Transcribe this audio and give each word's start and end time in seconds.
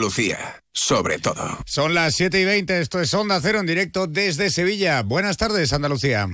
Lucía, 0.00 0.64
sobre 0.72 1.18
todo. 1.18 1.58
Son 1.66 1.92
las 1.92 2.14
7 2.14 2.40
y 2.40 2.44
20, 2.46 2.80
esto 2.80 3.00
es 3.00 3.12
Onda 3.12 3.38
Cero 3.42 3.60
en 3.60 3.66
directo 3.66 4.06
desde 4.06 4.48
Sevilla. 4.48 5.02
Buenas 5.02 5.36
tardes, 5.36 5.74
Andalucía. 5.74 6.26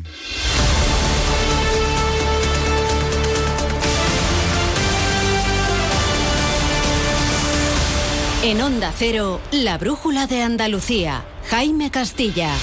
En 8.45 8.61
Onda 8.63 8.93
Cero, 8.97 9.41
la 9.51 9.79
brújula 9.79 10.29
de 10.29 10.43
Andalucía. 10.43 11.25
Jaime 11.51 11.91
Castilla. 11.91 12.55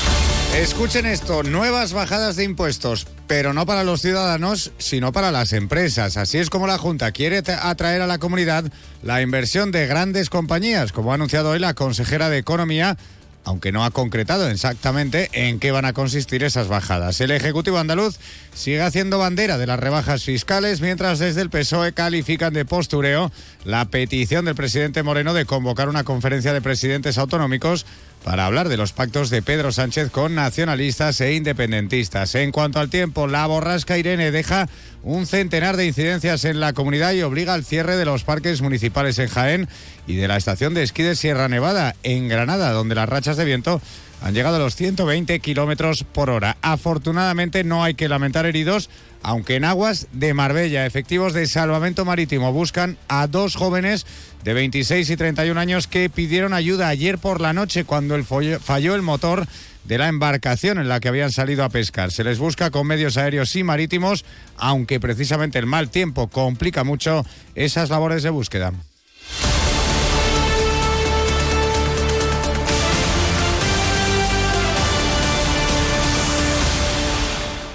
Escuchen 0.56 1.08
esto, 1.08 1.42
nuevas 1.42 1.94
bajadas 1.94 2.36
de 2.36 2.44
impuestos, 2.44 3.08
pero 3.26 3.54
no 3.54 3.66
para 3.66 3.84
los 3.84 4.02
ciudadanos, 4.02 4.72
sino 4.78 5.12
para 5.12 5.32
las 5.32 5.52
empresas. 5.52 6.16
Así 6.16 6.38
es 6.38 6.52
como 6.52 6.68
la 6.68 6.78
Junta 6.78 7.12
quiere 7.12 7.42
atraer 7.60 8.04
a 8.04 8.08
la 8.08 8.20
comunidad 8.20 8.66
la 9.02 9.24
inversión 9.24 9.72
de 9.72 9.88
grandes 9.88 10.30
compañías, 10.30 10.92
como 10.92 11.12
ha 11.12 11.16
anunciado 11.16 11.50
hoy 11.50 11.60
la 11.60 11.74
consejera 11.74 12.30
de 12.30 12.38
Economía 12.38 12.98
aunque 13.46 13.72
no 13.72 13.84
ha 13.84 13.92
concretado 13.92 14.50
exactamente 14.50 15.30
en 15.34 15.60
qué 15.60 15.72
van 15.72 15.86
a 15.86 15.94
consistir 15.94 16.44
esas 16.44 16.68
bajadas. 16.68 17.20
El 17.22 17.32
Ejecutivo 17.32 17.78
andaluz 17.78 18.18
sigue 18.54 18.82
haciendo 18.82 19.20
bandera 19.20 19.58
de 19.58 19.68
las 19.68 19.80
rebajas 19.80 20.24
fiscales, 20.24 20.82
mientras 20.82 21.20
desde 21.20 21.42
el 21.42 21.50
PSOE 21.50 21.94
califican 21.94 22.54
de 22.54 22.66
postureo 22.66 23.32
la 23.66 23.86
petición 23.86 24.46
del 24.46 24.56
presidente 24.56 25.04
Moreno 25.04 25.34
de 25.34 25.46
convocar 25.46 25.90
una 25.90 26.04
conferencia 26.04 26.54
de 26.54 26.62
presidentes 26.62 27.18
autonómicos 27.18 27.86
para 28.24 28.46
hablar 28.46 28.70
de 28.70 28.78
los 28.78 28.94
pactos 28.94 29.30
de 29.30 29.42
Pedro 29.42 29.72
Sánchez 29.72 30.10
con 30.10 30.36
nacionalistas 30.36 31.20
e 31.22 31.34
independentistas. 31.34 32.36
En 32.36 32.52
cuanto 32.52 32.80
al 32.80 32.90
tiempo, 32.90 33.28
la 33.28 33.46
borrasca 33.46 33.98
Irene 33.98 34.32
deja 34.32 34.70
un 35.04 35.28
centenar 35.28 35.76
de 35.76 35.86
incidencias 35.86 36.46
en 36.46 36.60
la 36.60 36.74
comunidad 36.74 37.14
y 37.14 37.22
obliga 37.22 37.54
al 37.54 37.66
cierre 37.66 37.98
de 37.98 38.06
los 38.06 38.24
parques 38.24 38.62
municipales 38.62 39.20
en 39.20 39.28
Jaén 39.28 39.68
y 40.08 40.16
de 40.16 40.28
la 40.28 40.38
estación 40.38 40.74
de 40.74 40.84
esquí 40.84 41.04
de 41.04 41.16
Sierra 41.16 41.50
Nevada 41.50 41.96
en 42.04 42.30
Granada, 42.30 42.72
donde 42.72 42.96
las 42.96 43.10
rachas 43.10 43.38
de 43.38 43.46
viento 43.46 43.82
han 44.24 44.34
llegado 44.34 44.56
a 44.56 44.60
los 44.60 44.78
120 44.78 45.38
kilómetros 45.42 46.06
por 46.06 46.30
hora. 46.30 46.56
Afortunadamente 46.62 47.66
no 47.66 47.84
hay 47.84 47.94
que 47.94 48.08
lamentar 48.08 48.46
heridos, 48.46 48.90
aunque 49.22 49.58
en 49.58 49.66
aguas 49.66 50.08
de 50.14 50.34
Marbella, 50.34 50.86
efectivos 50.86 51.34
de 51.34 51.46
salvamento 51.46 52.06
marítimo 52.06 52.54
buscan 52.54 52.98
a 53.10 53.28
dos 53.28 53.56
jóvenes 53.56 54.06
de 54.46 54.54
26 54.54 55.10
y 55.10 55.18
31 55.18 55.60
años 55.60 55.88
que 55.88 56.10
pidieron 56.10 56.54
ayuda 56.54 56.88
ayer 56.88 57.18
por 57.18 57.42
la 57.42 57.52
noche 57.52 57.84
cuando 57.84 58.16
el 58.16 58.24
falló 58.24 58.96
el 58.96 59.02
motor 59.02 59.46
de 59.84 59.98
la 59.98 60.08
embarcación 60.08 60.78
en 60.78 60.88
la 60.88 61.02
que 61.02 61.10
habían 61.10 61.34
salido 61.34 61.66
a 61.66 61.70
pescar. 61.70 62.12
Se 62.12 62.24
les 62.24 62.40
busca 62.40 62.72
con 62.72 62.88
medios 62.88 63.18
aéreos 63.18 63.54
y 63.58 63.64
marítimos, 63.64 64.24
aunque 64.56 65.02
precisamente 65.02 65.60
el 65.60 65.66
mal 65.66 65.90
tiempo 65.90 66.30
complica 66.30 66.86
mucho 66.86 67.26
esas 67.56 67.90
labores 67.90 68.24
de 68.24 68.30
búsqueda. 68.30 68.72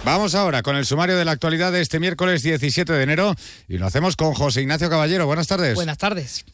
Vamos 0.09 0.35
ahora 0.35 0.63
con 0.63 0.75
el 0.75 0.87
sumario 0.87 1.19
de 1.19 1.27
la 1.27 1.33
actualidad 1.33 1.71
de 1.71 1.83
este 1.83 2.01
miércoles 2.01 2.43
17 2.43 2.91
de 2.95 3.03
enero 3.03 3.35
y 3.69 3.77
lo 3.77 3.85
hacemos 3.85 4.17
con 4.17 4.33
José 4.33 4.63
Ignacio 4.63 4.89
Caballero. 4.89 5.27
Buenas 5.27 5.49
tardes. 5.49 5.75
Buenas 5.75 5.99
tardes. 5.99 6.47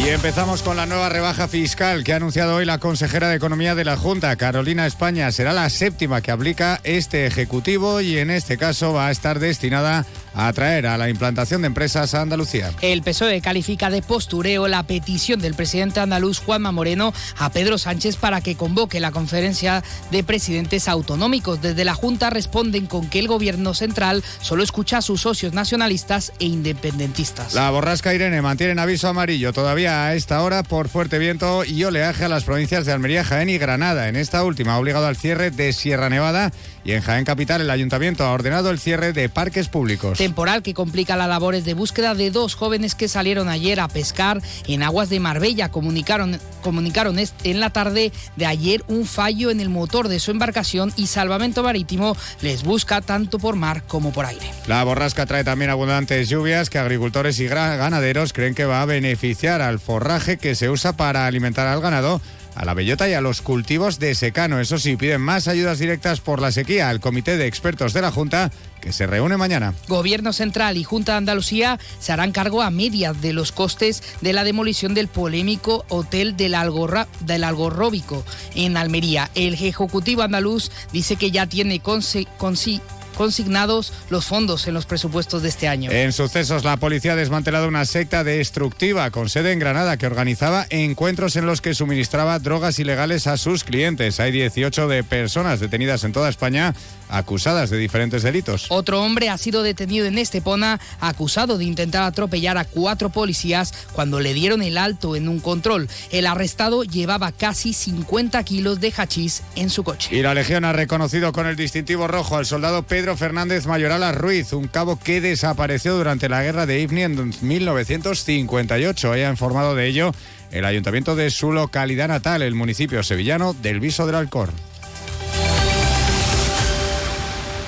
Y 0.00 0.08
empezamos 0.08 0.62
con 0.62 0.76
la 0.76 0.86
nueva 0.86 1.08
rebaja 1.08 1.48
fiscal 1.48 2.04
que 2.04 2.12
ha 2.12 2.16
anunciado 2.16 2.54
hoy 2.54 2.64
la 2.64 2.78
consejera 2.78 3.28
de 3.28 3.34
Economía 3.34 3.74
de 3.74 3.84
la 3.84 3.96
Junta, 3.96 4.36
Carolina 4.36 4.86
España. 4.86 5.32
Será 5.32 5.52
la 5.52 5.68
séptima 5.68 6.20
que 6.20 6.30
aplica 6.30 6.80
este 6.84 7.26
Ejecutivo 7.26 8.02
y 8.02 8.18
en 8.18 8.30
este 8.30 8.56
caso 8.56 8.92
va 8.92 9.08
a 9.08 9.10
estar 9.10 9.40
destinada 9.40 9.98
a 9.98 10.04
atraer 10.34 10.86
a 10.86 10.98
la 10.98 11.08
implantación 11.08 11.62
de 11.62 11.68
empresas 11.68 12.14
a 12.14 12.22
Andalucía. 12.22 12.72
El 12.80 13.02
PSOE 13.02 13.40
califica 13.40 13.90
de 13.90 14.02
postureo 14.02 14.68
la 14.68 14.82
petición 14.82 15.40
del 15.40 15.54
presidente 15.54 16.00
andaluz 16.00 16.38
Juanma 16.38 16.72
Moreno 16.72 17.12
a 17.38 17.50
Pedro 17.50 17.78
Sánchez 17.78 18.16
para 18.16 18.40
que 18.40 18.56
convoque 18.56 19.00
la 19.00 19.12
conferencia 19.12 19.82
de 20.10 20.24
presidentes 20.24 20.88
autonómicos. 20.88 21.62
Desde 21.62 21.84
la 21.84 21.94
Junta 21.94 22.30
responden 22.30 22.86
con 22.86 23.08
que 23.08 23.18
el 23.18 23.28
gobierno 23.28 23.74
central 23.74 24.22
solo 24.40 24.62
escucha 24.62 24.98
a 24.98 25.02
sus 25.02 25.22
socios 25.22 25.52
nacionalistas 25.52 26.32
e 26.38 26.46
independentistas. 26.46 27.54
La 27.54 27.70
borrasca 27.70 28.14
Irene 28.14 28.42
mantiene 28.42 28.74
aviso 28.80 29.08
amarillo 29.08 29.52
todavía 29.52 30.06
a 30.06 30.14
esta 30.14 30.42
hora 30.42 30.62
por 30.62 30.88
fuerte 30.88 31.18
viento 31.18 31.64
y 31.64 31.84
oleaje 31.84 32.24
a 32.24 32.28
las 32.28 32.44
provincias 32.44 32.84
de 32.84 32.92
Almería, 32.92 33.24
Jaén 33.24 33.48
y 33.48 33.58
Granada. 33.58 34.08
En 34.08 34.16
esta 34.16 34.44
última 34.44 34.74
ha 34.74 34.78
obligado 34.78 35.06
al 35.06 35.16
cierre 35.16 35.50
de 35.50 35.72
Sierra 35.72 36.10
Nevada 36.10 36.52
y 36.84 36.92
en 36.92 37.00
Jaén 37.00 37.24
Capital 37.24 37.60
el 37.60 37.70
ayuntamiento 37.70 38.24
ha 38.24 38.32
ordenado 38.32 38.70
el 38.70 38.78
cierre 38.78 39.12
de 39.12 39.28
parques 39.28 39.68
públicos. 39.68 40.18
Temporal 40.18 40.62
que 40.62 40.74
complica 40.74 41.16
las 41.16 41.28
labores 41.28 41.64
de 41.64 41.74
búsqueda 41.74 42.14
de 42.14 42.30
dos 42.30 42.54
jóvenes 42.54 42.94
que 42.94 43.08
salieron 43.08 43.48
ayer 43.48 43.80
a 43.80 43.88
pescar 43.88 44.42
en 44.68 44.82
aguas 44.82 45.08
de 45.08 45.20
Marbella. 45.20 45.70
Comunicaron, 45.70 46.38
comunicaron 46.62 47.18
en 47.18 47.60
la 47.60 47.70
tarde 47.70 48.12
de 48.36 48.46
ayer 48.46 48.84
un 48.88 49.06
fallo 49.06 49.50
en 49.50 49.60
el 49.60 49.70
motor 49.70 50.08
de 50.08 50.20
su 50.20 50.30
embarcación 50.30 50.92
y 50.96 51.06
Salvamento 51.06 51.62
Marítimo 51.62 52.16
les 52.42 52.62
busca 52.62 53.00
tanto 53.00 53.38
por 53.38 53.56
mar 53.56 53.84
como 53.86 54.12
por 54.12 54.26
aire. 54.26 54.50
La 54.66 54.84
borrasca 54.84 55.26
trae 55.26 55.44
también 55.44 55.70
abundantes 55.70 56.28
lluvias 56.28 56.70
que 56.70 56.78
agricultores 56.78 57.40
y 57.40 57.48
ganaderos 57.48 58.32
creen 58.32 58.54
que 58.54 58.64
va 58.66 58.82
a 58.82 58.86
beneficiar 58.86 59.62
al 59.62 59.78
forraje 59.78 60.36
que 60.36 60.54
se 60.54 60.68
usa 60.68 60.96
para 60.96 61.26
alimentar 61.26 61.66
al 61.66 61.80
ganado 61.80 62.20
a 62.54 62.64
la 62.64 62.74
bellota 62.74 63.08
y 63.08 63.14
a 63.14 63.20
los 63.20 63.42
cultivos 63.42 63.98
de 63.98 64.14
secano. 64.14 64.60
Eso 64.60 64.78
sí, 64.78 64.96
piden 64.96 65.20
más 65.20 65.48
ayudas 65.48 65.78
directas 65.78 66.20
por 66.20 66.40
la 66.40 66.52
sequía 66.52 66.88
al 66.88 67.00
Comité 67.00 67.36
de 67.36 67.46
Expertos 67.46 67.92
de 67.92 68.02
la 68.02 68.10
Junta 68.10 68.50
que 68.84 68.92
se 68.92 69.06
reúne 69.06 69.38
mañana. 69.38 69.72
Gobierno 69.88 70.34
Central 70.34 70.76
y 70.76 70.84
Junta 70.84 71.12
de 71.12 71.18
Andalucía 71.18 71.80
se 71.98 72.12
harán 72.12 72.32
cargo 72.32 72.60
a 72.60 72.70
medias 72.70 73.20
de 73.22 73.32
los 73.32 73.50
costes 73.50 74.02
de 74.20 74.34
la 74.34 74.44
demolición 74.44 74.92
del 74.92 75.08
polémico 75.08 75.86
Hotel 75.88 76.36
del, 76.36 76.54
Algorra, 76.54 77.08
Algorróbico 77.26 78.24
en 78.54 78.76
Almería. 78.76 79.30
El 79.34 79.54
Ejecutivo 79.54 80.20
andaluz 80.20 80.70
dice 80.92 81.16
que 81.16 81.30
ya 81.30 81.46
tiene 81.46 81.80
consi 81.80 82.80
consignados 83.14 83.92
los 84.10 84.26
fondos 84.26 84.66
en 84.66 84.74
los 84.74 84.86
presupuestos 84.86 85.42
de 85.42 85.48
este 85.48 85.68
año. 85.68 85.90
En 85.90 86.12
sucesos, 86.12 86.64
la 86.64 86.76
policía 86.76 87.12
ha 87.12 87.16
desmantelado 87.16 87.68
una 87.68 87.84
secta 87.84 88.24
destructiva 88.24 89.10
con 89.10 89.28
sede 89.28 89.52
en 89.52 89.58
Granada 89.58 89.96
que 89.96 90.06
organizaba 90.06 90.66
encuentros 90.70 91.36
en 91.36 91.46
los 91.46 91.60
que 91.60 91.74
suministraba 91.74 92.38
drogas 92.38 92.78
ilegales 92.78 93.26
a 93.26 93.36
sus 93.36 93.64
clientes. 93.64 94.20
Hay 94.20 94.32
18 94.32 94.88
de 94.88 95.04
personas 95.04 95.60
detenidas 95.60 96.04
en 96.04 96.12
toda 96.12 96.28
España 96.28 96.74
acusadas 97.08 97.70
de 97.70 97.78
diferentes 97.78 98.22
delitos. 98.22 98.66
Otro 98.70 99.02
hombre 99.02 99.28
ha 99.28 99.38
sido 99.38 99.62
detenido 99.62 100.06
en 100.06 100.18
Estepona 100.18 100.80
acusado 101.00 101.58
de 101.58 101.64
intentar 101.64 102.02
atropellar 102.02 102.58
a 102.58 102.64
cuatro 102.64 103.10
policías 103.10 103.72
cuando 103.92 104.20
le 104.20 104.34
dieron 104.34 104.62
el 104.62 104.78
alto 104.78 105.16
en 105.16 105.28
un 105.28 105.40
control. 105.40 105.88
El 106.10 106.26
arrestado 106.26 106.82
llevaba 106.82 107.32
casi 107.32 107.72
50 107.72 108.42
kilos 108.44 108.80
de 108.80 108.92
hachís 108.96 109.42
en 109.54 109.70
su 109.70 109.84
coche. 109.84 110.14
Y 110.16 110.22
la 110.22 110.34
Legión 110.34 110.64
ha 110.64 110.72
reconocido 110.72 111.32
con 111.32 111.46
el 111.46 111.56
distintivo 111.56 112.08
rojo 112.08 112.36
al 112.36 112.46
soldado 112.46 112.82
Pedro 112.84 113.03
Fernández 113.16 113.66
Mayorala 113.66 114.12
Ruiz, 114.12 114.54
un 114.54 114.66
cabo 114.66 114.98
que 114.98 115.20
desapareció 115.20 115.94
durante 115.94 116.30
la 116.30 116.42
guerra 116.42 116.64
de 116.64 116.80
Ifni 116.80 117.02
en 117.02 117.34
1958. 117.42 119.12
Ha 119.12 119.30
informado 119.30 119.74
de 119.74 119.86
ello 119.86 120.12
el 120.50 120.64
ayuntamiento 120.64 121.14
de 121.14 121.28
su 121.28 121.52
localidad 121.52 122.08
natal, 122.08 122.40
el 122.40 122.54
municipio 122.54 123.02
sevillano 123.02 123.52
del 123.52 123.78
Viso 123.78 124.06
del 124.06 124.14
Alcor. 124.14 124.50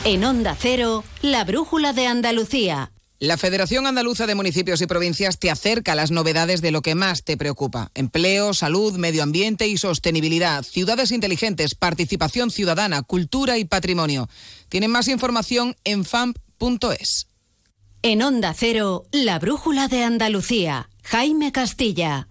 En 0.05 0.25
Onda 0.25 0.57
Cero, 0.59 1.05
la 1.21 1.45
brújula 1.45 1.93
de 1.93 2.07
Andalucía. 2.07 2.91
La 3.19 3.39
Federación 3.39 3.87
Andaluza 3.87 4.27
de 4.27 4.35
Municipios 4.35 4.83
y 4.83 4.87
Provincias 4.87 5.39
te 5.39 5.51
acerca 5.51 5.93
a 5.93 5.95
las 5.95 6.11
novedades 6.11 6.61
de 6.61 6.71
lo 6.71 6.83
que 6.83 6.95
más 6.95 7.25
te 7.25 7.39
preocupa. 7.39 7.91
Empleo, 7.95 8.53
salud, 8.53 8.99
medio 8.99 9.23
ambiente 9.23 9.67
y 9.67 9.79
sostenibilidad, 9.79 10.63
ciudades 10.63 11.11
inteligentes, 11.13 11.75
participación 11.75 12.51
ciudadana, 12.51 13.03
cultura 13.03 13.57
y 13.57 13.65
patrimonio. 13.65 14.29
Tienen 14.69 14.91
más 14.91 15.09
información 15.09 15.77
en 15.85 16.05
famp.es. 16.05 17.29
En 18.03 18.23
Onda 18.23 18.53
Cero, 18.53 19.07
la 19.13 19.39
brújula 19.39 19.89
de 19.89 20.05
Andalucía. 20.05 20.91
Jaime 21.03 21.53
Castilla. 21.53 22.29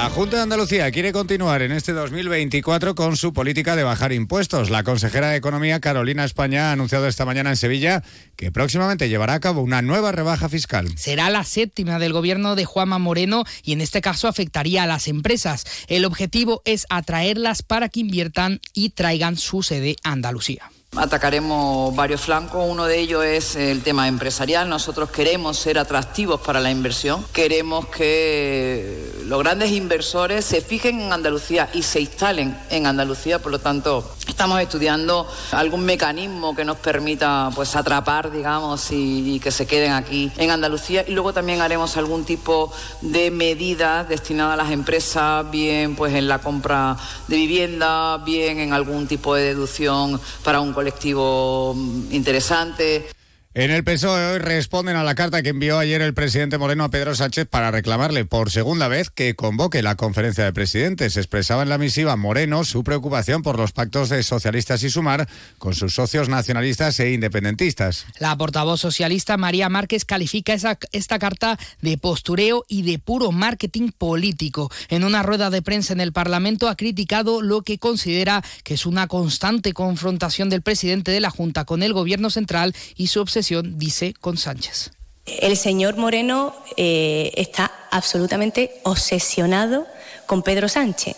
La 0.00 0.10
Junta 0.10 0.36
de 0.36 0.42
Andalucía 0.44 0.88
quiere 0.92 1.10
continuar 1.10 1.60
en 1.60 1.72
este 1.72 1.92
2024 1.92 2.94
con 2.94 3.16
su 3.16 3.32
política 3.32 3.74
de 3.74 3.82
bajar 3.82 4.12
impuestos. 4.12 4.70
La 4.70 4.84
consejera 4.84 5.30
de 5.30 5.36
Economía, 5.36 5.80
Carolina 5.80 6.24
España, 6.24 6.68
ha 6.68 6.72
anunciado 6.72 7.08
esta 7.08 7.24
mañana 7.24 7.50
en 7.50 7.56
Sevilla 7.56 8.04
que 8.36 8.52
próximamente 8.52 9.08
llevará 9.08 9.34
a 9.34 9.40
cabo 9.40 9.60
una 9.60 9.82
nueva 9.82 10.12
rebaja 10.12 10.48
fiscal. 10.48 10.96
Será 10.96 11.30
la 11.30 11.42
séptima 11.42 11.98
del 11.98 12.12
gobierno 12.12 12.54
de 12.54 12.64
Juanma 12.64 13.00
Moreno 13.00 13.42
y 13.64 13.72
en 13.72 13.80
este 13.80 14.00
caso 14.00 14.28
afectaría 14.28 14.84
a 14.84 14.86
las 14.86 15.08
empresas. 15.08 15.64
El 15.88 16.04
objetivo 16.04 16.62
es 16.64 16.86
atraerlas 16.90 17.64
para 17.64 17.88
que 17.88 17.98
inviertan 17.98 18.60
y 18.74 18.90
traigan 18.90 19.36
su 19.36 19.64
sede 19.64 19.96
a 20.04 20.12
Andalucía. 20.12 20.70
Atacaremos 20.96 21.94
varios 21.94 22.20
flancos. 22.20 22.64
Uno 22.66 22.86
de 22.86 23.00
ellos 23.00 23.24
es 23.24 23.56
el 23.56 23.82
tema 23.82 24.06
empresarial. 24.06 24.68
Nosotros 24.68 25.10
queremos 25.10 25.58
ser 25.58 25.76
atractivos 25.76 26.40
para 26.40 26.60
la 26.60 26.70
inversión. 26.70 27.24
Queremos 27.32 27.86
que 27.88 29.17
los 29.28 29.38
grandes 29.40 29.72
inversores 29.72 30.46
se 30.46 30.62
fijen 30.62 31.02
en 31.02 31.12
Andalucía 31.12 31.68
y 31.74 31.82
se 31.82 32.00
instalen 32.00 32.58
en 32.70 32.86
Andalucía. 32.86 33.38
Por 33.38 33.52
lo 33.52 33.58
tanto, 33.58 34.16
Estamos 34.28 34.60
estudiando 34.60 35.26
algún 35.50 35.84
mecanismo 35.84 36.54
que 36.54 36.64
nos 36.64 36.76
permita 36.76 37.50
pues 37.56 37.74
atrapar, 37.74 38.30
digamos, 38.30 38.86
y, 38.92 39.40
que 39.40 39.50
se 39.50 39.66
queden 39.66 39.92
aquí 39.92 40.30
en 40.36 40.52
Andalucía. 40.52 41.04
Y 41.08 41.10
luego 41.10 41.32
también 41.32 41.60
haremos 41.60 41.96
algún 41.96 42.24
tipo 42.24 42.72
de 43.00 43.32
medidas 43.32 44.08
destinadas 44.08 44.54
a 44.54 44.56
las 44.62 44.70
empresas, 44.70 45.50
bien 45.50 45.96
pues 45.96 46.14
en 46.14 46.28
la 46.28 46.38
compra 46.38 46.96
de 47.26 47.36
vivienda, 47.36 48.18
bien 48.18 48.60
en 48.60 48.72
algún 48.72 49.08
tipo 49.08 49.34
de 49.34 49.42
deducción 49.42 50.20
para 50.44 50.60
un 50.60 50.72
colectivo 50.72 51.74
interesante. 52.10 53.08
En 53.54 53.70
el 53.70 53.82
PSOE 53.82 54.32
hoy 54.32 54.38
responden 54.40 54.96
a 54.96 55.02
la 55.02 55.14
carta 55.14 55.42
que 55.42 55.48
envió 55.48 55.78
ayer 55.78 56.02
el 56.02 56.12
presidente 56.12 56.58
Moreno 56.58 56.84
a 56.84 56.90
Pedro 56.90 57.14
Sánchez 57.14 57.46
para 57.48 57.70
reclamarle 57.70 58.26
por 58.26 58.50
segunda 58.50 58.88
vez 58.88 59.08
que 59.08 59.34
convoque 59.34 59.82
la 59.82 59.96
conferencia 59.96 60.44
de 60.44 60.52
presidentes. 60.52 61.16
Expresaba 61.16 61.62
en 61.62 61.70
la 61.70 61.78
misiva 61.78 62.14
Moreno 62.16 62.62
su 62.64 62.84
preocupación 62.84 63.42
por 63.42 63.58
los 63.58 63.72
pactos 63.72 64.10
de 64.10 64.22
socialistas 64.22 64.82
y 64.82 64.90
sumar 64.90 65.26
con 65.56 65.74
sus 65.74 65.94
socios 65.94 66.28
nacionalistas 66.28 67.00
e 67.00 67.14
independentistas. 67.14 68.04
La 68.18 68.36
portavoz 68.36 68.82
socialista 68.82 69.38
María 69.38 69.70
Márquez 69.70 70.04
califica 70.04 70.52
esa, 70.52 70.78
esta 70.92 71.18
carta 71.18 71.58
de 71.80 71.96
postureo 71.96 72.66
y 72.68 72.82
de 72.82 72.98
puro 72.98 73.32
marketing 73.32 73.92
político. 73.96 74.70
En 74.90 75.04
una 75.04 75.22
rueda 75.22 75.48
de 75.48 75.62
prensa 75.62 75.94
en 75.94 76.00
el 76.00 76.12
Parlamento 76.12 76.68
ha 76.68 76.76
criticado 76.76 77.40
lo 77.40 77.62
que 77.62 77.78
considera 77.78 78.44
que 78.62 78.74
es 78.74 78.84
una 78.84 79.06
constante 79.06 79.72
confrontación 79.72 80.50
del 80.50 80.60
presidente 80.60 81.12
de 81.12 81.20
la 81.20 81.30
Junta 81.30 81.64
con 81.64 81.82
el 81.82 81.94
gobierno 81.94 82.28
central 82.28 82.74
y 82.94 83.06
su 83.06 83.22
obsesión 83.22 83.37
dice 83.40 84.14
con 84.20 84.36
Sánchez. 84.36 84.90
El 85.26 85.56
señor 85.56 85.96
Moreno 85.96 86.54
eh, 86.76 87.32
está 87.36 87.70
absolutamente 87.90 88.80
obsesionado 88.82 89.86
con 90.26 90.42
Pedro 90.42 90.68
Sánchez. 90.68 91.16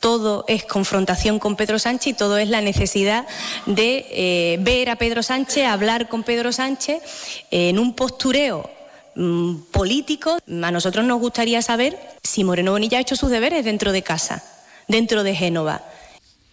Todo 0.00 0.44
es 0.48 0.64
confrontación 0.64 1.38
con 1.38 1.56
Pedro 1.56 1.78
Sánchez 1.78 2.06
y 2.08 2.14
todo 2.14 2.38
es 2.38 2.48
la 2.48 2.60
necesidad 2.60 3.26
de 3.66 4.06
eh, 4.10 4.58
ver 4.60 4.90
a 4.90 4.96
Pedro 4.96 5.22
Sánchez, 5.22 5.66
hablar 5.66 6.08
con 6.08 6.22
Pedro 6.22 6.52
Sánchez 6.52 7.02
en 7.50 7.78
un 7.78 7.94
postureo 7.94 8.70
mm, 9.14 9.56
político. 9.70 10.38
A 10.62 10.70
nosotros 10.70 11.04
nos 11.04 11.20
gustaría 11.20 11.62
saber 11.62 11.98
si 12.22 12.44
Moreno 12.44 12.72
Bonilla 12.72 12.98
ha 12.98 13.00
hecho 13.00 13.16
sus 13.16 13.30
deberes 13.30 13.64
dentro 13.64 13.92
de 13.92 14.02
casa, 14.02 14.42
dentro 14.86 15.22
de 15.22 15.34
Génova. 15.34 15.82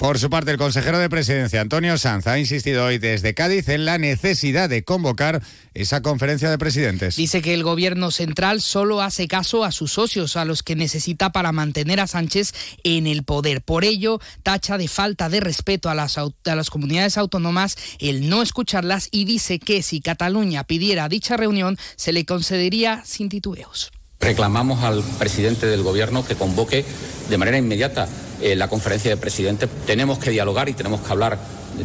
Por 0.04 0.20
su 0.20 0.30
parte, 0.30 0.52
el 0.52 0.58
consejero 0.58 1.00
de 1.00 1.10
presidencia, 1.10 1.62
Antonio 1.62 1.98
Sanz, 1.98 2.28
ha 2.28 2.38
insistido 2.38 2.84
hoy 2.84 2.98
desde 2.98 3.34
Cádiz 3.34 3.70
en 3.70 3.86
la 3.86 3.98
necesidad 3.98 4.68
de 4.68 4.84
convocar 4.84 5.42
esa 5.74 6.02
conferencia 6.02 6.50
de 6.50 6.58
presidentes. 6.58 7.16
Dice 7.16 7.42
que 7.42 7.54
el 7.54 7.64
gobierno 7.64 8.12
central 8.12 8.62
solo 8.62 9.02
hace 9.02 9.30
caso 9.30 9.64
a 9.64 9.72
sus 9.72 9.94
socios, 9.94 10.36
a 10.36 10.44
los 10.44 10.62
que 10.62 10.76
necesita 10.76 11.32
para 11.32 11.54
mantener 11.54 12.02
a 12.02 12.08
Sánchez 12.08 12.54
en 12.84 13.08
el 13.08 13.24
poder. 13.24 13.62
Por 13.62 13.86
ello, 13.86 14.20
tacha 14.44 14.78
de 14.78 14.90
falta 14.90 15.30
de 15.30 15.40
respeto 15.40 15.90
a 15.90 15.96
las, 15.96 16.18
a 16.18 16.32
las 16.44 16.70
comunidades 16.70 17.18
autónomas 17.18 17.78
el 18.00 18.28
no 18.28 18.42
escucharlas 18.42 19.08
y 19.10 19.24
dice 19.24 19.58
que 19.58 19.82
si 19.84 20.02
Cataluña 20.02 20.66
pidiera 20.66 21.08
dicha 21.08 21.38
reunión, 21.38 21.78
se 21.96 22.12
le 22.12 22.26
concedería 22.26 23.04
sin 23.06 23.30
titubeos. 23.30 23.94
Reclamamos 24.20 24.84
al 24.84 25.02
presidente 25.18 25.66
del 25.66 25.82
gobierno 25.82 26.26
que 26.26 26.36
convoque 26.36 26.84
de 27.30 27.38
manera 27.38 27.58
inmediata 27.58 28.10
la 28.56 28.68
conferencia 28.68 29.12
de 29.12 29.18
presidentes. 29.18 29.70
Tenemos 29.86 30.20
que 30.20 30.32
dialogar 30.32 30.70
y 30.70 30.74
tenemos 30.74 31.02
que 31.02 31.12
hablar 31.12 31.38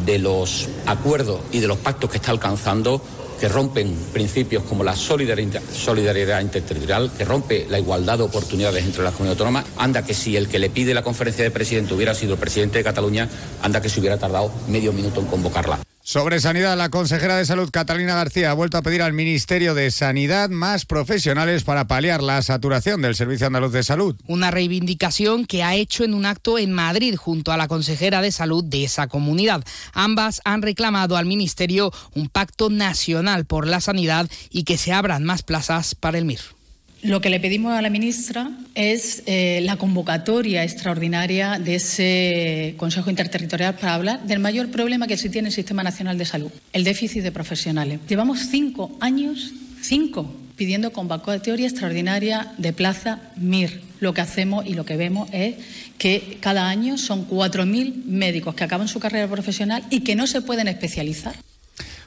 de 0.05 0.19
los 0.19 0.69
acuerdos 0.87 1.41
y 1.53 1.61
de 1.61 1.69
los 1.69 1.79
pactos 1.79 2.11
que 2.11 2.19
está 2.19 2.31
alcanzando 2.31 3.03
que 3.39 3.49
rompen 3.49 3.95
principios 4.13 4.65
como 4.65 4.83
la 4.83 4.97
solidaridad, 4.97 6.41
interterritorial, 6.41 7.13
que 7.17 7.25
rompe 7.25 7.67
la 7.71 7.79
igualdad 7.79 8.19
de 8.19 8.25
oportunidades 8.25 8.85
entre 8.85 9.05
las 9.05 9.13
comunidades 9.13 9.39
autónomas. 9.39 9.65
Anda 9.77 10.05
que 10.05 10.13
si 10.13 10.37
el 10.37 10.49
que 10.49 10.59
le 10.59 10.71
pide 10.71 10.93
la 10.93 11.03
conferencia 11.03 11.45
de 11.45 11.51
presidente 11.51 11.95
hubiera 11.95 12.15
sido 12.15 12.35
el 12.35 12.41
presidente 12.41 12.79
de 12.79 12.85
Cataluña, 12.85 13.29
anda 13.63 13.81
que 13.81 13.89
se 13.89 14.01
hubiera 14.01 14.19
tardado 14.19 14.51
medio 14.67 14.93
minuto 14.93 15.21
en 15.21 15.27
convocarla. 15.27 15.88
Sobre 16.09 16.41
sanidad, 16.41 16.75
la 16.79 16.89
consejera 16.89 17.37
de 17.37 17.45
salud 17.45 17.69
Catalina 17.71 18.15
García 18.15 18.51
ha 18.51 18.55
vuelto 18.55 18.79
a 18.79 18.83
pedir 18.83 19.03
al 19.03 19.13
Ministerio 19.13 19.75
de 19.75 19.91
Sanidad 19.91 20.49
más 20.49 20.87
profesionales 20.87 21.65
para 21.65 21.87
paliar 21.87 22.23
la 22.23 22.41
saturación 22.41 23.03
del 23.03 23.15
Servicio 23.15 23.47
Andaluz 23.47 23.73
de 23.73 23.83
Salud. 23.83 24.17
Una 24.27 24.51
reivindicación 24.51 25.45
que 25.45 25.63
ha 25.63 25.75
hecho 25.75 26.05
en 26.05 26.15
un 26.15 26.25
acto 26.25 26.57
en 26.57 26.73
Madrid 26.73 27.15
junto 27.15 27.53
a 27.53 27.59
la 27.59 27.69
consejera 27.69 28.23
de 28.23 28.33
salud 28.33 28.65
de 28.65 28.85
esa 28.85 29.07
comunidad. 29.07 29.63
Ambas 29.93 30.41
han 30.47 30.63
reclamado 30.63 31.19
al 31.19 31.27
Ministerio 31.27 31.93
un 32.15 32.31
pacto 32.31 32.71
nacional 32.71 33.45
por 33.45 33.67
la 33.67 33.83
sanidad 33.83 34.31
y 34.49 34.65
que 34.65 34.79
se 34.79 34.95
abran 34.95 35.25
más 35.25 35.43
plazas 35.43 35.95
para 35.95 36.17
el 36.17 36.25
MIR. 36.25 36.58
Lo 37.03 37.21
que 37.21 37.31
le 37.31 37.39
pedimos 37.39 37.75
a 37.75 37.83
la 37.83 37.91
ministra 37.91 38.51
es 38.75 39.23
eh, 39.27 39.61
la 39.63 39.77
convocatoria 39.77 40.65
extraordinaria 40.65 41.61
de 41.61 41.77
ese 41.77 42.75
Consejo 42.77 43.09
Interterritorial 43.09 43.77
para 43.77 43.95
hablar 43.95 44.25
del 44.25 44.41
mayor 44.41 44.69
problema 44.71 45.07
que 45.07 45.17
se 45.17 45.29
tiene 45.29 45.47
en 45.47 45.53
el 45.53 45.53
Sistema 45.53 45.85
Nacional 45.85 46.19
de 46.19 46.25
Salud, 46.25 46.51
el 46.73 46.83
déficit 46.83 47.23
de 47.23 47.31
profesionales. 47.31 48.01
Llevamos 48.09 48.41
cinco 48.51 48.97
años, 48.99 49.53
cinco, 49.81 50.35
pidiendo 50.57 50.93
convocatoria 50.93 51.69
extraordinaria 51.69 52.53
de 52.59 52.73
plaza 52.73 53.21
MIR. 53.37 53.81
Lo 54.01 54.13
que 54.13 54.21
hacemos 54.21 54.67
y 54.67 54.75
lo 54.75 54.85
que 54.85 54.97
vemos 54.97 55.29
es 55.33 55.55
que 55.99 56.39
cada 56.41 56.69
año 56.69 56.99
son 56.99 57.29
4.000 57.29 58.05
médicos 58.07 58.57
que 58.57 58.65
acaban 58.65 58.89
su 58.89 58.99
carrera 58.99 59.29
profesional 59.29 59.85
y 59.91 60.01
que 60.01 60.17
no 60.17 60.27
se 60.27 60.41
pueden 60.41 60.67
especializar. 60.67 61.35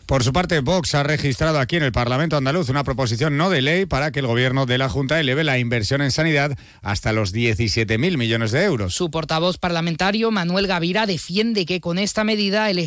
Por 0.05 0.23
su 0.23 0.33
parte, 0.33 0.59
Vox 0.59 0.95
ha 0.95 1.03
registrado 1.03 1.59
aquí 1.59 1.77
en 1.77 1.83
el 1.83 1.91
Parlamento 1.91 2.35
andaluz 2.35 2.69
una 2.69 2.83
proposición 2.83 3.37
no 3.37 3.49
de 3.49 3.61
ley 3.61 3.85
para 3.85 4.11
que 4.11 4.19
el 4.19 4.27
gobierno 4.27 4.65
de 4.65 4.77
la 4.77 4.89
Junta 4.89 5.19
eleve 5.19 5.43
la 5.43 5.57
inversión 5.57 6.01
en 6.01 6.11
sanidad 6.11 6.57
hasta 6.81 7.13
los 7.13 7.33
17.000 7.33 8.17
millones 8.17 8.51
de 8.51 8.63
euros. 8.63 8.93
Su 8.93 9.09
portavoz 9.09 9.57
parlamentario, 9.57 10.31
Manuel 10.31 10.67
Gavira, 10.67 11.05
defiende 11.05 11.65
que 11.65 11.79
con 11.79 11.97
esta 11.97 12.23
medida 12.23 12.69
el, 12.69 12.79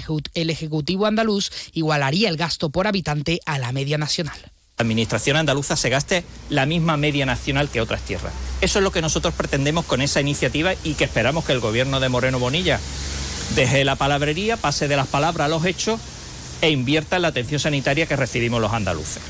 Ejecutivo 0.50 1.06
andaluz 1.06 1.50
igualaría 1.72 2.28
el 2.28 2.36
gasto 2.36 2.70
por 2.70 2.86
habitante 2.86 3.40
a 3.46 3.58
la 3.58 3.72
media 3.72 3.98
nacional 3.98 4.36
la 4.76 4.82
Administración 4.82 5.36
andaluza 5.36 5.76
se 5.76 5.88
gaste 5.88 6.24
la 6.50 6.66
misma 6.66 6.96
media 6.96 7.24
nacional 7.24 7.68
que 7.68 7.80
otras 7.80 8.02
tierras. 8.02 8.32
Eso 8.60 8.80
es 8.80 8.82
lo 8.82 8.90
que 8.90 9.02
nosotros 9.02 9.32
pretendemos 9.32 9.84
con 9.84 10.02
esa 10.02 10.20
iniciativa 10.20 10.74
y 10.82 10.94
que 10.94 11.04
esperamos 11.04 11.44
que 11.44 11.52
el 11.52 11.60
gobierno 11.60 12.00
de 12.00 12.08
Moreno 12.08 12.40
Bonilla 12.40 12.80
deje 13.54 13.84
la 13.84 13.94
palabrería, 13.94 14.56
pase 14.56 14.88
de 14.88 14.96
las 14.96 15.06
palabras 15.06 15.46
a 15.46 15.48
los 15.48 15.64
hechos 15.64 16.00
e 16.60 16.70
invierta 16.70 17.16
en 17.16 17.22
la 17.22 17.28
atención 17.28 17.60
sanitaria 17.60 18.06
que 18.06 18.16
recibimos 18.16 18.60
los 18.60 18.72
andaluces. 18.72 19.22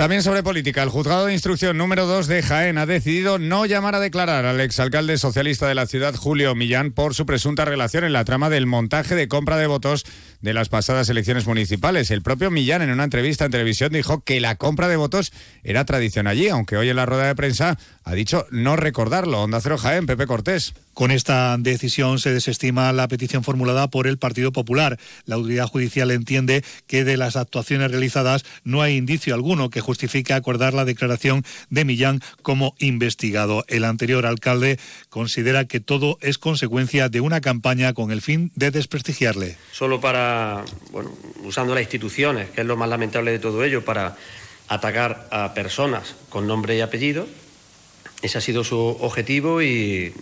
También 0.00 0.22
sobre 0.22 0.42
política, 0.42 0.82
el 0.82 0.88
juzgado 0.88 1.26
de 1.26 1.34
instrucción 1.34 1.76
número 1.76 2.06
2 2.06 2.26
de 2.26 2.42
Jaén 2.42 2.78
ha 2.78 2.86
decidido 2.86 3.38
no 3.38 3.66
llamar 3.66 3.94
a 3.94 4.00
declarar 4.00 4.46
al 4.46 4.60
exalcalde 4.60 5.18
socialista 5.18 5.68
de 5.68 5.74
la 5.74 5.86
ciudad, 5.86 6.14
Julio 6.14 6.54
Millán, 6.54 6.92
por 6.92 7.14
su 7.14 7.26
presunta 7.26 7.66
relación 7.66 8.04
en 8.04 8.14
la 8.14 8.24
trama 8.24 8.48
del 8.48 8.66
montaje 8.66 9.14
de 9.14 9.28
compra 9.28 9.58
de 9.58 9.66
votos 9.66 10.06
de 10.40 10.54
las 10.54 10.70
pasadas 10.70 11.10
elecciones 11.10 11.46
municipales. 11.46 12.10
El 12.10 12.22
propio 12.22 12.50
Millán 12.50 12.80
en 12.80 12.90
una 12.90 13.04
entrevista 13.04 13.44
en 13.44 13.50
televisión 13.50 13.92
dijo 13.92 14.24
que 14.24 14.40
la 14.40 14.54
compra 14.54 14.88
de 14.88 14.96
votos 14.96 15.32
era 15.64 15.84
tradición 15.84 16.28
allí, 16.28 16.48
aunque 16.48 16.78
hoy 16.78 16.88
en 16.88 16.96
la 16.96 17.04
rueda 17.04 17.26
de 17.26 17.34
prensa 17.34 17.76
ha 18.10 18.14
dicho 18.14 18.44
no 18.50 18.74
recordarlo. 18.74 19.40
Onda 19.40 19.60
Cero 19.60 19.78
Jaén, 19.78 20.06
Pepe 20.06 20.26
Cortés. 20.26 20.74
Con 20.94 21.12
esta 21.12 21.56
decisión 21.56 22.18
se 22.18 22.32
desestima 22.32 22.92
la 22.92 23.06
petición 23.06 23.44
formulada 23.44 23.88
por 23.88 24.08
el 24.08 24.18
Partido 24.18 24.50
Popular. 24.50 24.98
La 25.26 25.36
autoridad 25.36 25.68
judicial 25.68 26.10
entiende 26.10 26.64
que 26.88 27.04
de 27.04 27.16
las 27.16 27.36
actuaciones 27.36 27.92
realizadas 27.92 28.44
no 28.64 28.82
hay 28.82 28.96
indicio 28.96 29.32
alguno 29.32 29.70
que 29.70 29.80
justifique 29.80 30.32
acordar 30.32 30.74
la 30.74 30.84
declaración 30.84 31.44
de 31.68 31.84
Millán 31.84 32.20
como 32.42 32.74
investigado. 32.80 33.64
El 33.68 33.84
anterior 33.84 34.26
alcalde 34.26 34.80
considera 35.08 35.66
que 35.66 35.78
todo 35.78 36.18
es 36.20 36.36
consecuencia 36.36 37.08
de 37.08 37.20
una 37.20 37.40
campaña 37.40 37.92
con 37.92 38.10
el 38.10 38.22
fin 38.22 38.50
de 38.56 38.72
desprestigiarle. 38.72 39.56
Solo 39.70 40.00
para, 40.00 40.64
bueno, 40.90 41.12
usando 41.44 41.74
las 41.74 41.82
instituciones, 41.82 42.50
que 42.50 42.62
es 42.62 42.66
lo 42.66 42.76
más 42.76 42.88
lamentable 42.88 43.30
de 43.30 43.38
todo 43.38 43.62
ello, 43.62 43.84
para 43.84 44.16
atacar 44.66 45.28
a 45.30 45.54
personas 45.54 46.16
con 46.28 46.48
nombre 46.48 46.76
y 46.76 46.80
apellido. 46.80 47.28
Ese 48.22 48.38
ha 48.38 48.40
sido 48.40 48.64
su 48.64 48.78
objetivo 48.78 49.62
y 49.62 50.12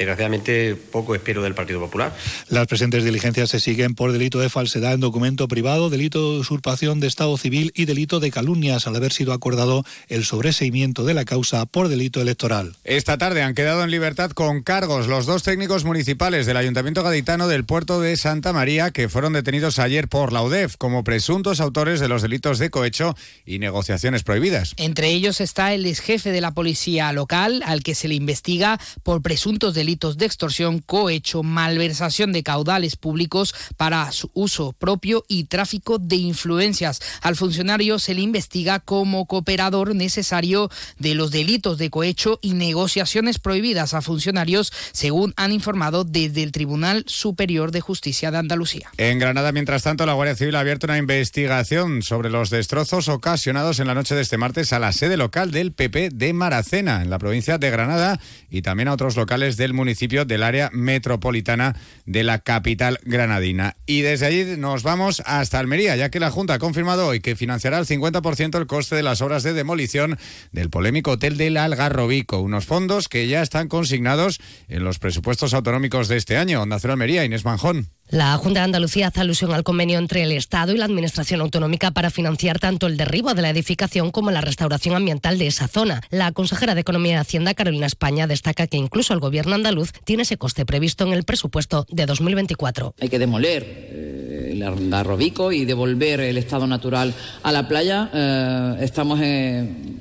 desgraciadamente 0.00 0.76
poco 0.76 1.14
espero 1.14 1.42
del 1.42 1.54
Partido 1.54 1.78
Popular. 1.78 2.14
Las 2.48 2.66
presentes 2.66 3.04
diligencias 3.04 3.50
se 3.50 3.60
siguen 3.60 3.94
por 3.94 4.12
delito 4.12 4.40
de 4.40 4.48
falsedad 4.48 4.94
en 4.94 5.00
documento 5.00 5.46
privado, 5.46 5.90
delito 5.90 6.32
de 6.32 6.38
usurpación 6.38 7.00
de 7.00 7.06
Estado 7.06 7.36
civil 7.36 7.70
y 7.74 7.84
delito 7.84 8.18
de 8.18 8.30
calumnias 8.30 8.86
al 8.86 8.96
haber 8.96 9.12
sido 9.12 9.34
acordado 9.34 9.84
el 10.08 10.24
sobreseimiento 10.24 11.04
de 11.04 11.12
la 11.12 11.26
causa 11.26 11.66
por 11.66 11.88
delito 11.88 12.22
electoral. 12.22 12.76
Esta 12.84 13.18
tarde 13.18 13.42
han 13.42 13.54
quedado 13.54 13.84
en 13.84 13.90
libertad 13.90 14.30
con 14.30 14.62
cargos 14.62 15.06
los 15.06 15.26
dos 15.26 15.42
técnicos 15.42 15.84
municipales 15.84 16.46
del 16.46 16.56
Ayuntamiento 16.56 17.02
Gaditano 17.02 17.46
del 17.46 17.66
puerto 17.66 18.00
de 18.00 18.16
Santa 18.16 18.54
María 18.54 18.92
que 18.92 19.10
fueron 19.10 19.34
detenidos 19.34 19.78
ayer 19.78 20.08
por 20.08 20.32
la 20.32 20.42
UDEF 20.42 20.76
como 20.78 21.04
presuntos 21.04 21.60
autores 21.60 22.00
de 22.00 22.08
los 22.08 22.22
delitos 22.22 22.58
de 22.58 22.70
cohecho 22.70 23.14
y 23.44 23.58
negociaciones 23.58 24.22
prohibidas. 24.22 24.72
Entre 24.78 25.10
ellos 25.10 25.42
está 25.42 25.74
el 25.74 25.84
ex 25.84 26.00
jefe 26.00 26.32
de 26.32 26.40
la 26.40 26.52
policía 26.52 27.12
local 27.12 27.62
al 27.66 27.82
que 27.82 27.94
se 27.94 28.08
le 28.08 28.14
investiga 28.14 28.80
por 29.02 29.20
presuntos 29.20 29.74
delitos 29.74 29.89
delitos 29.90 30.18
de 30.18 30.26
extorsión, 30.26 30.78
cohecho, 30.78 31.42
malversación 31.42 32.32
de 32.32 32.44
caudales 32.44 32.94
públicos 32.94 33.52
para 33.76 34.12
su 34.12 34.30
uso 34.34 34.72
propio 34.72 35.24
y 35.26 35.44
tráfico 35.44 35.98
de 35.98 36.14
influencias. 36.14 37.00
Al 37.22 37.34
funcionario 37.34 37.98
se 37.98 38.14
le 38.14 38.20
investiga 38.20 38.78
como 38.78 39.26
cooperador 39.26 39.96
necesario 39.96 40.70
de 41.00 41.16
los 41.16 41.32
delitos 41.32 41.76
de 41.76 41.90
cohecho 41.90 42.38
y 42.40 42.52
negociaciones 42.52 43.40
prohibidas 43.40 43.92
a 43.92 44.00
funcionarios, 44.00 44.72
según 44.92 45.34
han 45.36 45.50
informado 45.50 46.04
desde 46.04 46.44
el 46.44 46.52
Tribunal 46.52 47.02
Superior 47.08 47.72
de 47.72 47.80
Justicia 47.80 48.30
de 48.30 48.38
Andalucía. 48.38 48.92
En 48.96 49.18
Granada, 49.18 49.50
mientras 49.50 49.82
tanto, 49.82 50.06
la 50.06 50.12
Guardia 50.12 50.36
Civil 50.36 50.54
ha 50.54 50.60
abierto 50.60 50.86
una 50.86 50.98
investigación 50.98 52.02
sobre 52.02 52.30
los 52.30 52.50
destrozos 52.50 53.08
ocasionados 53.08 53.80
en 53.80 53.88
la 53.88 53.94
noche 53.94 54.14
de 54.14 54.22
este 54.22 54.38
martes 54.38 54.72
a 54.72 54.78
la 54.78 54.92
sede 54.92 55.16
local 55.16 55.50
del 55.50 55.72
PP 55.72 56.10
de 56.10 56.32
Maracena, 56.32 57.02
en 57.02 57.10
la 57.10 57.18
provincia 57.18 57.58
de 57.58 57.70
Granada, 57.70 58.20
y 58.50 58.62
también 58.62 58.86
a 58.86 58.92
otros 58.92 59.16
locales 59.16 59.56
del 59.56 59.72
municipio 59.72 59.79
del 59.84 60.42
área 60.42 60.70
metropolitana 60.72 61.76
de 62.06 62.24
la 62.24 62.38
capital 62.38 62.98
granadina. 63.04 63.76
Y 63.86 64.02
desde 64.02 64.26
allí 64.26 64.56
nos 64.56 64.82
vamos 64.82 65.22
hasta 65.26 65.58
Almería, 65.58 65.96
ya 65.96 66.10
que 66.10 66.20
la 66.20 66.30
Junta 66.30 66.54
ha 66.54 66.58
confirmado 66.58 67.06
hoy 67.06 67.20
que 67.20 67.36
financiará 67.36 67.78
al 67.78 67.86
50% 67.86 68.58
el 68.58 68.66
coste 68.66 68.96
de 68.96 69.02
las 69.02 69.20
obras 69.20 69.42
de 69.42 69.52
demolición 69.52 70.18
del 70.52 70.70
polémico 70.70 71.12
hotel 71.12 71.36
del 71.36 71.56
Algarrobico, 71.56 72.40
unos 72.40 72.66
fondos 72.66 73.08
que 73.08 73.28
ya 73.28 73.42
están 73.42 73.68
consignados 73.68 74.40
en 74.68 74.84
los 74.84 74.98
presupuestos 74.98 75.54
autonómicos 75.54 76.08
de 76.08 76.16
este 76.16 76.36
año. 76.36 76.62
Onda 76.62 76.78
Cero 76.78 76.92
Almería, 76.92 77.24
Inés 77.24 77.44
Manjón. 77.44 77.88
La 78.10 78.36
Junta 78.38 78.58
de 78.58 78.64
Andalucía 78.64 79.06
hace 79.06 79.20
alusión 79.20 79.52
al 79.52 79.62
convenio 79.62 79.96
entre 79.96 80.24
el 80.24 80.32
Estado 80.32 80.72
y 80.72 80.78
la 80.78 80.84
Administración 80.84 81.40
Autonómica 81.40 81.92
para 81.92 82.10
financiar 82.10 82.58
tanto 82.58 82.88
el 82.88 82.96
derribo 82.96 83.34
de 83.34 83.42
la 83.42 83.50
edificación 83.50 84.10
como 84.10 84.32
la 84.32 84.40
restauración 84.40 84.96
ambiental 84.96 85.38
de 85.38 85.46
esa 85.46 85.68
zona. 85.68 86.00
La 86.10 86.32
consejera 86.32 86.74
de 86.74 86.80
Economía 86.80 87.12
y 87.12 87.16
Hacienda, 87.16 87.54
Carolina 87.54 87.86
España, 87.86 88.26
destaca 88.26 88.66
que 88.66 88.78
incluso 88.78 89.14
el 89.14 89.20
Gobierno 89.20 89.54
andaluz 89.54 89.92
tiene 90.02 90.24
ese 90.24 90.38
coste 90.38 90.66
previsto 90.66 91.06
en 91.06 91.12
el 91.12 91.22
presupuesto 91.22 91.86
de 91.88 92.06
2024. 92.06 92.94
Hay 93.00 93.08
que 93.08 93.20
demoler 93.20 93.64
eh, 93.64 94.50
el 94.54 94.62
Algarrobico 94.64 95.52
y 95.52 95.64
devolver 95.64 96.18
el 96.18 96.36
estado 96.36 96.66
natural 96.66 97.14
a 97.44 97.52
la 97.52 97.68
playa. 97.68 98.10
Eh, 98.12 98.76
estamos 98.80 99.20
en 99.20 100.00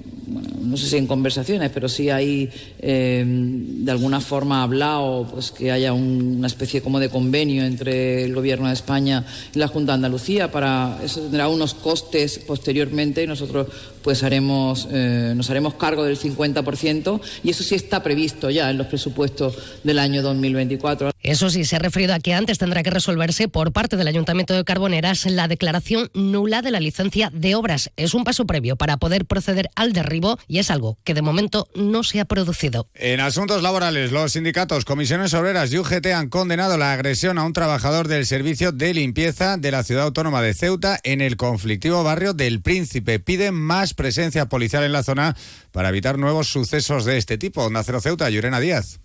no 0.69 0.77
sé 0.77 0.88
si 0.88 0.97
en 0.97 1.07
conversaciones, 1.07 1.71
pero 1.73 1.89
sí 1.89 2.09
hay 2.09 2.49
eh, 2.79 3.23
de 3.25 3.91
alguna 3.91 4.21
forma 4.21 4.63
hablado 4.63 5.27
pues, 5.31 5.51
que 5.51 5.71
haya 5.71 5.93
una 5.93 6.47
especie 6.47 6.81
como 6.81 6.99
de 6.99 7.09
convenio 7.09 7.65
entre 7.65 8.23
el 8.23 8.33
Gobierno 8.33 8.67
de 8.67 8.73
España 8.73 9.25
y 9.53 9.59
la 9.59 9.67
Junta 9.67 9.93
de 9.93 9.95
Andalucía 9.95 10.51
para 10.51 10.99
eso 11.03 11.21
tendrá 11.21 11.47
unos 11.47 11.73
costes 11.73 12.39
posteriormente 12.39 13.23
y 13.23 13.27
nosotros 13.27 13.67
pues 14.03 14.23
haremos 14.23 14.88
eh, 14.91 15.33
nos 15.35 15.49
haremos 15.49 15.73
cargo 15.75 16.03
del 16.03 16.17
50% 16.17 17.21
y 17.43 17.49
eso 17.49 17.63
sí 17.63 17.75
está 17.75 18.01
previsto 18.03 18.49
ya 18.49 18.69
en 18.69 18.77
los 18.77 18.88
presupuestos 18.88 19.57
del 19.83 19.99
año 19.99 20.21
2024. 20.21 21.11
Eso 21.21 21.49
sí, 21.49 21.65
se 21.65 21.75
ha 21.75 21.79
referido 21.79 22.13
a 22.13 22.19
que 22.19 22.33
antes 22.33 22.57
tendrá 22.57 22.81
que 22.81 22.89
resolverse 22.89 23.47
por 23.47 23.71
parte 23.71 23.97
del 23.97 24.07
Ayuntamiento 24.07 24.53
de 24.53 24.63
Carboneras 24.63 25.25
la 25.25 25.47
declaración 25.47 26.09
nula 26.13 26.61
de 26.61 26.71
la 26.71 26.79
licencia 26.79 27.29
de 27.33 27.55
obras. 27.55 27.91
Es 27.97 28.13
un 28.13 28.23
paso 28.23 28.45
previo 28.45 28.75
para 28.75 28.97
poder 28.97 29.25
proceder 29.25 29.69
al 29.75 29.93
derribo 29.93 30.39
y 30.47 30.59
es 30.60 30.72
algo 30.72 30.98
que 31.04 31.13
de 31.13 31.22
momento 31.22 31.68
no 31.75 32.04
se 32.04 32.20
ha 32.20 32.25
producido. 32.25 32.88
En 32.94 33.20
asuntos 33.20 33.63
laborales, 33.63 34.12
los 34.12 34.34
sindicatos, 34.34 34.86
comisiones 34.86 35.34
obreras 35.34 35.72
y 35.72 35.78
UGT 35.78 36.08
han 36.08 36.30
condenado 36.30 36.78
la 36.78 36.94
agresión 36.94 37.38
a 37.38 37.44
un 37.44 37.54
trabajador 37.54 38.08
del 38.08 38.25
servicio 38.25 38.72
de 38.72 38.94
limpieza 38.94 39.58
de 39.58 39.72
la 39.72 39.84
ciudad 39.84 40.06
autónoma 40.06 40.42
de 40.42 40.54
Ceuta 40.54 41.00
en 41.04 41.22
el 41.22 41.38
conflictivo 41.38 42.04
barrio 42.04 42.34
del 42.34 42.62
Príncipe. 42.62 43.20
Piden 43.20 43.56
más 43.56 43.94
presencia 43.94 44.48
policial 44.48 44.84
en 44.84 44.92
la 44.92 45.04
zona 45.04 45.36
para 45.72 45.89
evitar 45.89 46.18
nuevos 46.18 46.50
sucesos 46.50 47.06
de 47.06 47.18
este 47.18 47.38
tipo. 47.38 47.70
Nacero 47.70 48.01
Ceuta, 48.01 48.30
Llurena 48.30 48.60
Díaz. 48.60 49.00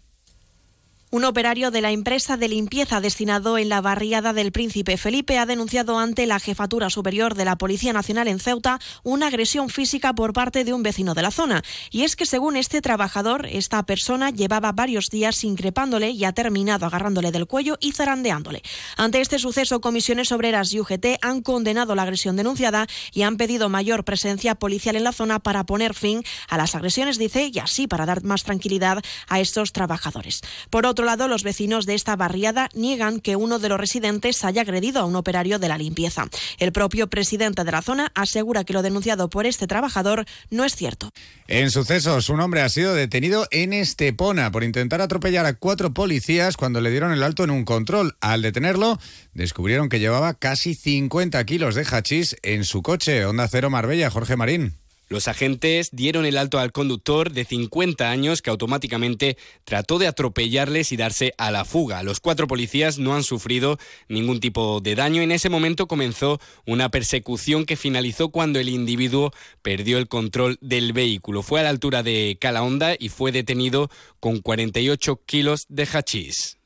Un 1.14 1.22
operario 1.22 1.70
de 1.70 1.80
la 1.80 1.92
empresa 1.92 2.36
de 2.36 2.48
limpieza 2.48 3.00
destinado 3.00 3.56
en 3.56 3.68
la 3.68 3.80
barriada 3.80 4.32
del 4.32 4.50
Príncipe 4.50 4.96
Felipe 4.96 5.38
ha 5.38 5.46
denunciado 5.46 6.00
ante 6.00 6.26
la 6.26 6.40
Jefatura 6.40 6.90
Superior 6.90 7.36
de 7.36 7.44
la 7.44 7.54
Policía 7.54 7.92
Nacional 7.92 8.26
en 8.26 8.40
Ceuta 8.40 8.80
una 9.04 9.28
agresión 9.28 9.68
física 9.68 10.12
por 10.12 10.32
parte 10.32 10.64
de 10.64 10.72
un 10.72 10.82
vecino 10.82 11.14
de 11.14 11.22
la 11.22 11.30
zona. 11.30 11.62
Y 11.92 12.02
es 12.02 12.16
que 12.16 12.26
según 12.26 12.56
este 12.56 12.80
trabajador, 12.80 13.46
esta 13.46 13.86
persona 13.86 14.30
llevaba 14.30 14.72
varios 14.72 15.08
días 15.08 15.44
increpándole 15.44 16.10
y 16.10 16.24
ha 16.24 16.32
terminado 16.32 16.84
agarrándole 16.84 17.30
del 17.30 17.46
cuello 17.46 17.76
y 17.78 17.92
zarandeándole. 17.92 18.62
Ante 18.96 19.20
este 19.20 19.38
suceso, 19.38 19.80
comisiones 19.80 20.32
obreras 20.32 20.72
y 20.72 20.80
UGT 20.80 21.20
han 21.22 21.42
condenado 21.42 21.94
la 21.94 22.02
agresión 22.02 22.34
denunciada 22.34 22.88
y 23.12 23.22
han 23.22 23.36
pedido 23.36 23.68
mayor 23.68 24.02
presencia 24.02 24.56
policial 24.56 24.96
en 24.96 25.04
la 25.04 25.12
zona 25.12 25.38
para 25.38 25.62
poner 25.62 25.94
fin 25.94 26.24
a 26.48 26.56
las 26.56 26.74
agresiones, 26.74 27.18
dice, 27.18 27.52
y 27.54 27.60
así 27.60 27.86
para 27.86 28.04
dar 28.04 28.24
más 28.24 28.42
tranquilidad 28.42 29.00
a 29.28 29.38
estos 29.38 29.72
trabajadores. 29.72 30.40
Por 30.70 30.86
otro 30.86 31.03
lado, 31.04 31.28
los 31.28 31.42
vecinos 31.42 31.86
de 31.86 31.94
esta 31.94 32.16
barriada 32.16 32.68
niegan 32.74 33.20
que 33.20 33.36
uno 33.36 33.58
de 33.58 33.68
los 33.68 33.78
residentes 33.78 34.44
haya 34.44 34.62
agredido 34.62 35.00
a 35.00 35.04
un 35.04 35.16
operario 35.16 35.58
de 35.58 35.68
la 35.68 35.78
limpieza. 35.78 36.28
El 36.58 36.72
propio 36.72 37.08
presidente 37.08 37.64
de 37.64 37.72
la 37.72 37.82
zona 37.82 38.12
asegura 38.14 38.64
que 38.64 38.72
lo 38.72 38.82
denunciado 38.82 39.28
por 39.28 39.46
este 39.46 39.66
trabajador 39.66 40.24
no 40.50 40.64
es 40.64 40.76
cierto. 40.76 41.10
En 41.48 41.70
sucesos, 41.70 42.28
un 42.28 42.40
hombre 42.40 42.62
ha 42.62 42.68
sido 42.68 42.94
detenido 42.94 43.46
en 43.50 43.72
Estepona 43.72 44.50
por 44.50 44.64
intentar 44.64 45.00
atropellar 45.00 45.46
a 45.46 45.54
cuatro 45.54 45.92
policías 45.92 46.56
cuando 46.56 46.80
le 46.80 46.90
dieron 46.90 47.12
el 47.12 47.22
alto 47.22 47.44
en 47.44 47.50
un 47.50 47.64
control. 47.64 48.16
Al 48.20 48.42
detenerlo, 48.42 48.98
descubrieron 49.34 49.88
que 49.88 50.00
llevaba 50.00 50.34
casi 50.34 50.74
50 50.74 51.44
kilos 51.44 51.74
de 51.74 51.84
hachís 51.84 52.36
en 52.42 52.64
su 52.64 52.82
coche. 52.82 53.24
Onda 53.26 53.48
Cero 53.48 53.70
Marbella, 53.70 54.10
Jorge 54.10 54.36
Marín. 54.36 54.83
Los 55.14 55.28
agentes 55.28 55.90
dieron 55.92 56.26
el 56.26 56.36
alto 56.36 56.58
al 56.58 56.72
conductor 56.72 57.30
de 57.30 57.44
50 57.44 58.10
años 58.10 58.42
que 58.42 58.50
automáticamente 58.50 59.36
trató 59.62 60.00
de 60.00 60.08
atropellarles 60.08 60.90
y 60.90 60.96
darse 60.96 61.34
a 61.38 61.52
la 61.52 61.64
fuga. 61.64 62.02
Los 62.02 62.18
cuatro 62.18 62.48
policías 62.48 62.98
no 62.98 63.14
han 63.14 63.22
sufrido 63.22 63.78
ningún 64.08 64.40
tipo 64.40 64.80
de 64.80 64.96
daño. 64.96 65.22
En 65.22 65.30
ese 65.30 65.50
momento 65.50 65.86
comenzó 65.86 66.40
una 66.66 66.88
persecución 66.88 67.64
que 67.64 67.76
finalizó 67.76 68.30
cuando 68.30 68.58
el 68.58 68.68
individuo 68.68 69.30
perdió 69.62 69.98
el 69.98 70.08
control 70.08 70.58
del 70.60 70.92
vehículo. 70.92 71.42
Fue 71.44 71.60
a 71.60 71.62
la 71.62 71.70
altura 71.70 72.02
de 72.02 72.36
Calahonda 72.40 72.96
y 72.98 73.08
fue 73.08 73.30
detenido 73.30 73.90
con 74.18 74.40
48 74.40 75.20
kilos 75.26 75.66
de 75.68 75.86
hachís. 75.86 76.58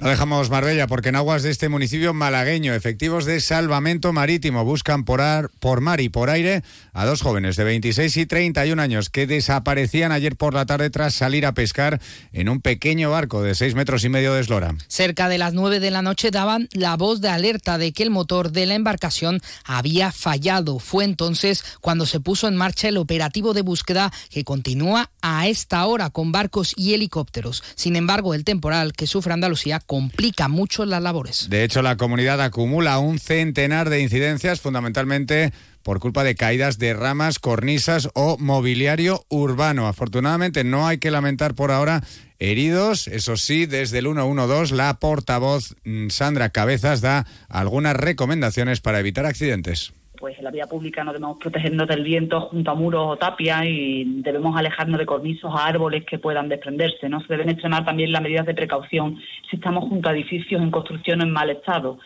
No 0.00 0.08
dejamos 0.08 0.48
Marbella 0.48 0.86
porque 0.86 1.10
en 1.10 1.16
aguas 1.16 1.42
de 1.42 1.50
este 1.50 1.68
municipio 1.68 2.14
malagueño, 2.14 2.72
efectivos 2.72 3.26
de 3.26 3.38
salvamento 3.38 4.14
marítimo 4.14 4.64
buscan 4.64 5.04
por, 5.04 5.20
por 5.60 5.82
mar 5.82 6.00
y 6.00 6.08
por 6.08 6.30
aire 6.30 6.62
a 6.94 7.04
dos 7.04 7.20
jóvenes 7.20 7.56
de 7.56 7.64
26 7.64 8.16
y 8.16 8.24
31 8.24 8.80
años 8.80 9.10
que 9.10 9.26
desaparecían 9.26 10.10
ayer 10.10 10.36
por 10.36 10.54
la 10.54 10.64
tarde 10.64 10.88
tras 10.88 11.12
salir 11.12 11.44
a 11.44 11.52
pescar 11.52 12.00
en 12.32 12.48
un 12.48 12.62
pequeño 12.62 13.10
barco 13.10 13.42
de 13.42 13.54
6 13.54 13.74
metros 13.74 14.02
y 14.04 14.08
medio 14.08 14.32
de 14.32 14.40
eslora. 14.40 14.74
Cerca 14.88 15.28
de 15.28 15.36
las 15.36 15.52
9 15.52 15.80
de 15.80 15.90
la 15.90 16.00
noche 16.00 16.30
daban 16.30 16.70
la 16.72 16.96
voz 16.96 17.20
de 17.20 17.28
alerta 17.28 17.76
de 17.76 17.92
que 17.92 18.02
el 18.02 18.08
motor 18.08 18.52
de 18.52 18.64
la 18.64 18.76
embarcación 18.76 19.42
había 19.64 20.12
fallado. 20.12 20.78
Fue 20.78 21.04
entonces 21.04 21.62
cuando 21.82 22.06
se 22.06 22.20
puso 22.20 22.48
en 22.48 22.56
marcha 22.56 22.88
el 22.88 22.96
operativo 22.96 23.52
de 23.52 23.60
búsqueda 23.60 24.10
que 24.30 24.44
continúa 24.44 25.10
a 25.20 25.46
esta 25.46 25.84
hora 25.84 26.08
con 26.08 26.32
barcos 26.32 26.72
y 26.74 26.94
helicópteros. 26.94 27.62
Sin 27.74 27.96
embargo, 27.96 28.32
el 28.32 28.44
temporal 28.44 28.94
que 28.94 29.06
sufre 29.06 29.34
Andalucía 29.34 29.78
complica 29.90 30.46
mucho 30.46 30.84
las 30.84 31.02
labores. 31.02 31.50
De 31.50 31.64
hecho, 31.64 31.82
la 31.82 31.96
comunidad 31.96 32.40
acumula 32.40 33.00
un 33.00 33.18
centenar 33.18 33.90
de 33.90 34.00
incidencias, 34.00 34.60
fundamentalmente 34.60 35.52
por 35.82 35.98
culpa 35.98 36.22
de 36.22 36.36
caídas 36.36 36.78
de 36.78 36.94
ramas, 36.94 37.40
cornisas 37.40 38.08
o 38.14 38.38
mobiliario 38.38 39.24
urbano. 39.28 39.88
Afortunadamente 39.88 40.62
no 40.62 40.86
hay 40.86 40.98
que 40.98 41.10
lamentar 41.10 41.56
por 41.56 41.72
ahora 41.72 42.04
heridos. 42.38 43.08
Eso 43.08 43.36
sí, 43.36 43.66
desde 43.66 43.98
el 43.98 44.04
112 44.04 44.76
la 44.76 44.96
portavoz 45.00 45.74
mm, 45.82 46.10
Sandra 46.10 46.50
Cabezas 46.50 47.00
da 47.00 47.26
algunas 47.48 47.96
recomendaciones 47.96 48.80
para 48.80 49.00
evitar 49.00 49.26
accidentes 49.26 49.92
pues 50.30 50.38
en 50.38 50.44
la 50.44 50.52
vía 50.52 50.66
pública 50.68 51.02
no 51.02 51.12
debemos 51.12 51.38
protegernos 51.38 51.88
del 51.88 52.04
viento 52.04 52.42
junto 52.42 52.70
a 52.70 52.76
muros 52.76 53.04
o 53.04 53.16
tapias 53.16 53.64
y 53.64 54.04
debemos 54.22 54.56
alejarnos 54.56 55.00
de 55.00 55.04
cornisos 55.04 55.52
a 55.52 55.66
árboles 55.66 56.04
que 56.04 56.20
puedan 56.20 56.48
desprenderse. 56.48 57.08
¿no? 57.08 57.20
Se 57.20 57.26
deben 57.26 57.48
extremar 57.48 57.84
también 57.84 58.12
las 58.12 58.22
medidas 58.22 58.46
de 58.46 58.54
precaución 58.54 59.18
si 59.50 59.56
estamos 59.56 59.88
junto 59.88 60.08
a 60.08 60.12
edificios 60.12 60.62
en 60.62 60.70
construcción 60.70 61.20
en 61.22 61.32
mal 61.32 61.50
estado. 61.50 61.98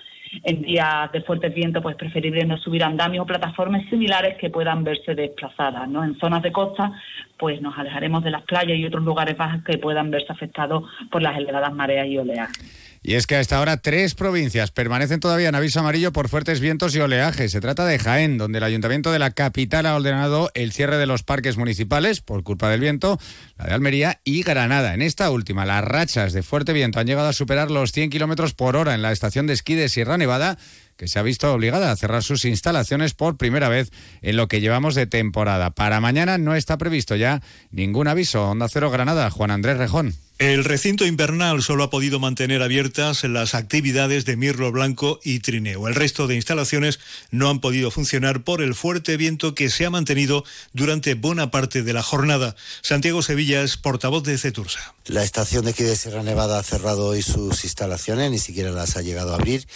En 0.43 0.62
días 0.62 1.12
de 1.12 1.21
fuertes 1.21 1.54
vientos, 1.54 1.83
pues 1.83 1.97
preferible 1.97 2.47
no 2.47 2.57
subir 2.57 2.83
andamios 2.83 3.25
o 3.25 3.26
plataformas 3.26 3.85
similares 3.90 4.38
que 4.38 4.49
puedan 4.49 4.85
verse 4.85 5.14
desplazadas. 5.14 5.87
¿no? 5.87 6.02
En 6.02 6.19
zonas 6.19 6.43
de 6.43 6.50
costa, 6.50 6.93
pues 7.38 7.61
nos 7.61 7.76
alejaremos 7.76 8.23
de 8.25 8.31
las 8.31 8.43
playas 8.43 8.79
y 8.79 8.85
otros 8.85 9.05
lugares 9.05 9.37
bajos 9.37 9.62
que 9.64 9.79
puedan 9.79 10.11
verse 10.11 10.33
afectados 10.33 10.85
por 11.11 11.23
las 11.23 11.37
elevadas 11.37 11.73
mareas 11.73 12.07
y 12.07 12.19
oleajes. 12.19 12.85
Y 13.07 13.17
es 13.17 13.26
que 13.26 13.37
hasta 13.37 13.59
ahora 13.59 13.76
tres 13.76 14.14
provincias 14.14 14.71
permanecen 14.71 15.21
todavía 15.21 15.50
en 15.50 15.55
aviso 15.55 15.79
amarillo 15.79 16.11
por 16.11 16.31
fuertes 16.31 16.61
vientos 16.61 16.97
y 16.97 17.00
oleaje. 17.00 17.50
Se 17.50 17.61
trata 17.61 17.85
de 17.85 17.99
Jaén, 17.99 18.38
donde 18.38 18.57
el 18.57 18.64
ayuntamiento 18.64 19.12
de 19.12 19.19
la 19.19 19.33
capital 19.33 19.85
ha 19.85 19.95
ordenado 19.95 20.50
el 20.55 20.73
cierre 20.73 20.97
de 20.97 21.05
los 21.05 21.23
parques 21.23 21.59
municipales 21.59 22.23
por 22.23 22.43
culpa 22.45 22.71
del 22.71 22.81
viento, 22.81 23.19
la 23.59 23.67
de 23.67 23.75
Almería 23.75 24.21
y 24.25 24.43
Granada. 24.43 24.95
En 24.95 25.03
esta 25.03 25.31
última, 25.31 25.67
las 25.67 25.85
rachas 25.85 26.33
de 26.33 26.43
fuerte 26.43 26.73
viento 26.73 26.99
han 26.99 27.07
llegado 27.07 27.29
a 27.29 27.35
superar 27.35 27.71
los 27.71 27.93
100 27.93 28.09
kilómetros 28.09 28.55
por 28.55 28.75
hora 28.75 28.95
en 28.95 29.03
la 29.03 29.12
estación 29.12 29.47
de 29.47 29.53
esquí 29.53 29.75
de 29.75 29.91
Sierra 29.91 30.17
Nevada 30.17 30.57
que 30.97 31.09
se 31.09 31.19
ha 31.19 31.23
visto 31.23 31.53
obligada 31.53 31.91
a 31.91 31.97
cerrar 31.97 32.23
sus 32.23 32.45
instalaciones 32.45 33.15
por 33.15 33.37
primera 33.37 33.69
vez 33.69 33.91
en 34.23 34.37
lo 34.37 34.49
que 34.49 34.61
llevamos 34.61 34.95
de 34.95 35.07
temporada. 35.07 35.71
Para 35.71 36.01
mañana 36.01 36.39
no 36.39 36.55
está 36.55 36.79
previsto 36.79 37.17
ya 37.17 37.43
ningún 37.71 38.09
aviso. 38.09 38.51
Onda 38.51 38.69
Cero 38.69 38.91
Granada, 38.91 39.31
Juan 39.31 39.51
Andrés 39.51 39.79
Rejón. 39.79 40.15
El 40.38 40.64
recinto 40.64 41.07
invernal 41.07 41.62
solo 41.62 41.85
ha 41.85 41.91
podido 41.91 42.19
mantener 42.19 42.61
abiertas 42.61 43.23
las 43.23 43.55
actividades 43.55 44.25
de 44.25 44.37
Mirlo 44.37 44.73
Blanco 44.73 45.21
y 45.23 45.38
Trineo. 45.38 45.87
El 45.87 45.95
resto 45.95 46.26
de 46.26 46.35
instalaciones 46.35 46.99
no 47.31 47.50
han 47.50 47.61
podido 47.61 47.93
funcionar 47.93 48.43
por 48.43 48.61
el 48.61 48.75
fuerte 48.75 49.17
viento 49.17 49.55
que 49.55 49.71
se 49.71 49.87
ha 49.87 49.91
mantenido 49.91 50.45
durante 50.73 51.14
buena 51.14 51.53
parte 51.53 51.85
de 51.85 51.93
la 51.93 52.03
jornada. 52.03 52.57
Santiago 52.83 53.23
Sevilla 53.23 53.62
es 53.62 53.76
portavoz 53.76 54.25
de 54.25 54.37
Cetursa. 54.37 54.95
La 55.07 55.23
estación 55.23 55.67
de 55.67 55.71
aquí 55.71 55.85
de 55.85 55.95
Sierra 55.95 56.23
Nevada 56.25 56.59
ha 56.59 56.62
cerrado 56.64 57.09
hoy 57.09 57.23
sus 57.23 57.62
instalaciones, 57.62 58.31
ni 58.31 58.38
siquiera 58.38 58.73
las 58.73 58.97
ha 58.97 59.03
llegado 59.03 59.33
a 59.33 59.37
abrir. 59.37 59.69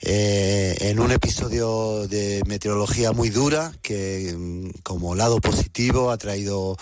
Eh, 0.00 0.76
en 0.80 1.00
un 1.00 1.10
episodio 1.10 2.06
de 2.06 2.40
meteorología 2.46 3.12
muy 3.12 3.28
dura, 3.28 3.72
que 3.82 4.34
mm, 4.34 4.80
como 4.82 5.14
lado 5.14 5.40
positivo 5.40 6.10
ha 6.10 6.16
traído 6.18 6.78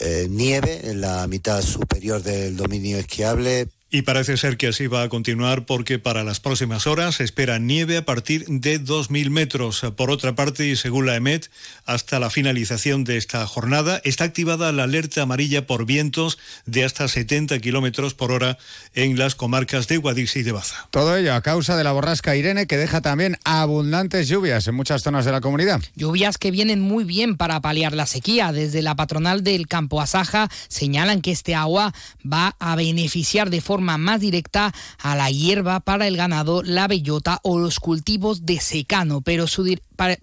eh, 0.00 0.26
nieve 0.30 0.90
en 0.90 1.00
la 1.00 1.28
mitad 1.28 1.62
superior 1.62 2.22
del 2.22 2.55
dominio 2.56 2.98
esquiable, 2.98 3.68
y 3.88 4.02
parece 4.02 4.36
ser 4.36 4.56
que 4.56 4.66
así 4.66 4.88
va 4.88 5.02
a 5.02 5.08
continuar 5.08 5.64
porque 5.64 6.00
para 6.00 6.24
las 6.24 6.40
próximas 6.40 6.88
horas 6.88 7.16
se 7.16 7.24
espera 7.24 7.60
nieve 7.60 7.96
a 7.96 8.04
partir 8.04 8.44
de 8.48 8.80
2.000 8.80 9.30
metros. 9.30 9.86
Por 9.96 10.10
otra 10.10 10.34
parte, 10.34 10.66
y 10.66 10.74
según 10.74 11.06
la 11.06 11.14
EMET, 11.14 11.48
hasta 11.84 12.18
la 12.18 12.28
finalización 12.28 13.04
de 13.04 13.16
esta 13.16 13.46
jornada 13.46 14.00
está 14.02 14.24
activada 14.24 14.72
la 14.72 14.84
alerta 14.84 15.22
amarilla 15.22 15.68
por 15.68 15.86
vientos 15.86 16.36
de 16.64 16.84
hasta 16.84 17.06
70 17.06 17.60
kilómetros 17.60 18.14
por 18.14 18.32
hora 18.32 18.58
en 18.92 19.16
las 19.16 19.36
comarcas 19.36 19.86
de 19.86 19.98
Guadix 19.98 20.34
y 20.34 20.42
de 20.42 20.50
Baza. 20.50 20.88
Todo 20.90 21.16
ello 21.16 21.34
a 21.34 21.42
causa 21.42 21.76
de 21.76 21.84
la 21.84 21.92
borrasca 21.92 22.34
Irene 22.34 22.66
que 22.66 22.78
deja 22.78 23.02
también 23.02 23.38
abundantes 23.44 24.26
lluvias 24.26 24.66
en 24.66 24.74
muchas 24.74 25.04
zonas 25.04 25.24
de 25.24 25.32
la 25.32 25.40
comunidad. 25.40 25.80
Lluvias 25.94 26.38
que 26.38 26.50
vienen 26.50 26.80
muy 26.80 27.04
bien 27.04 27.36
para 27.36 27.60
paliar 27.60 27.92
la 27.92 28.06
sequía. 28.06 28.50
Desde 28.50 28.82
la 28.82 28.96
patronal 28.96 29.44
del 29.44 29.68
Campo 29.68 30.00
Asaja 30.00 30.48
señalan 30.66 31.20
que 31.20 31.30
este 31.30 31.54
agua 31.54 31.94
va 32.24 32.56
a 32.58 32.74
beneficiar 32.74 33.48
de 33.48 33.60
forma 33.60 33.75
más 33.80 34.20
directa 34.20 34.72
a 35.02 35.16
la 35.16 35.30
hierba 35.30 35.80
para 35.80 36.06
el 36.06 36.16
ganado, 36.16 36.62
la 36.62 36.88
bellota 36.88 37.40
o 37.42 37.58
los 37.58 37.80
cultivos 37.80 38.46
de 38.46 38.60
secano, 38.60 39.20
pero 39.20 39.46
su, 39.46 39.78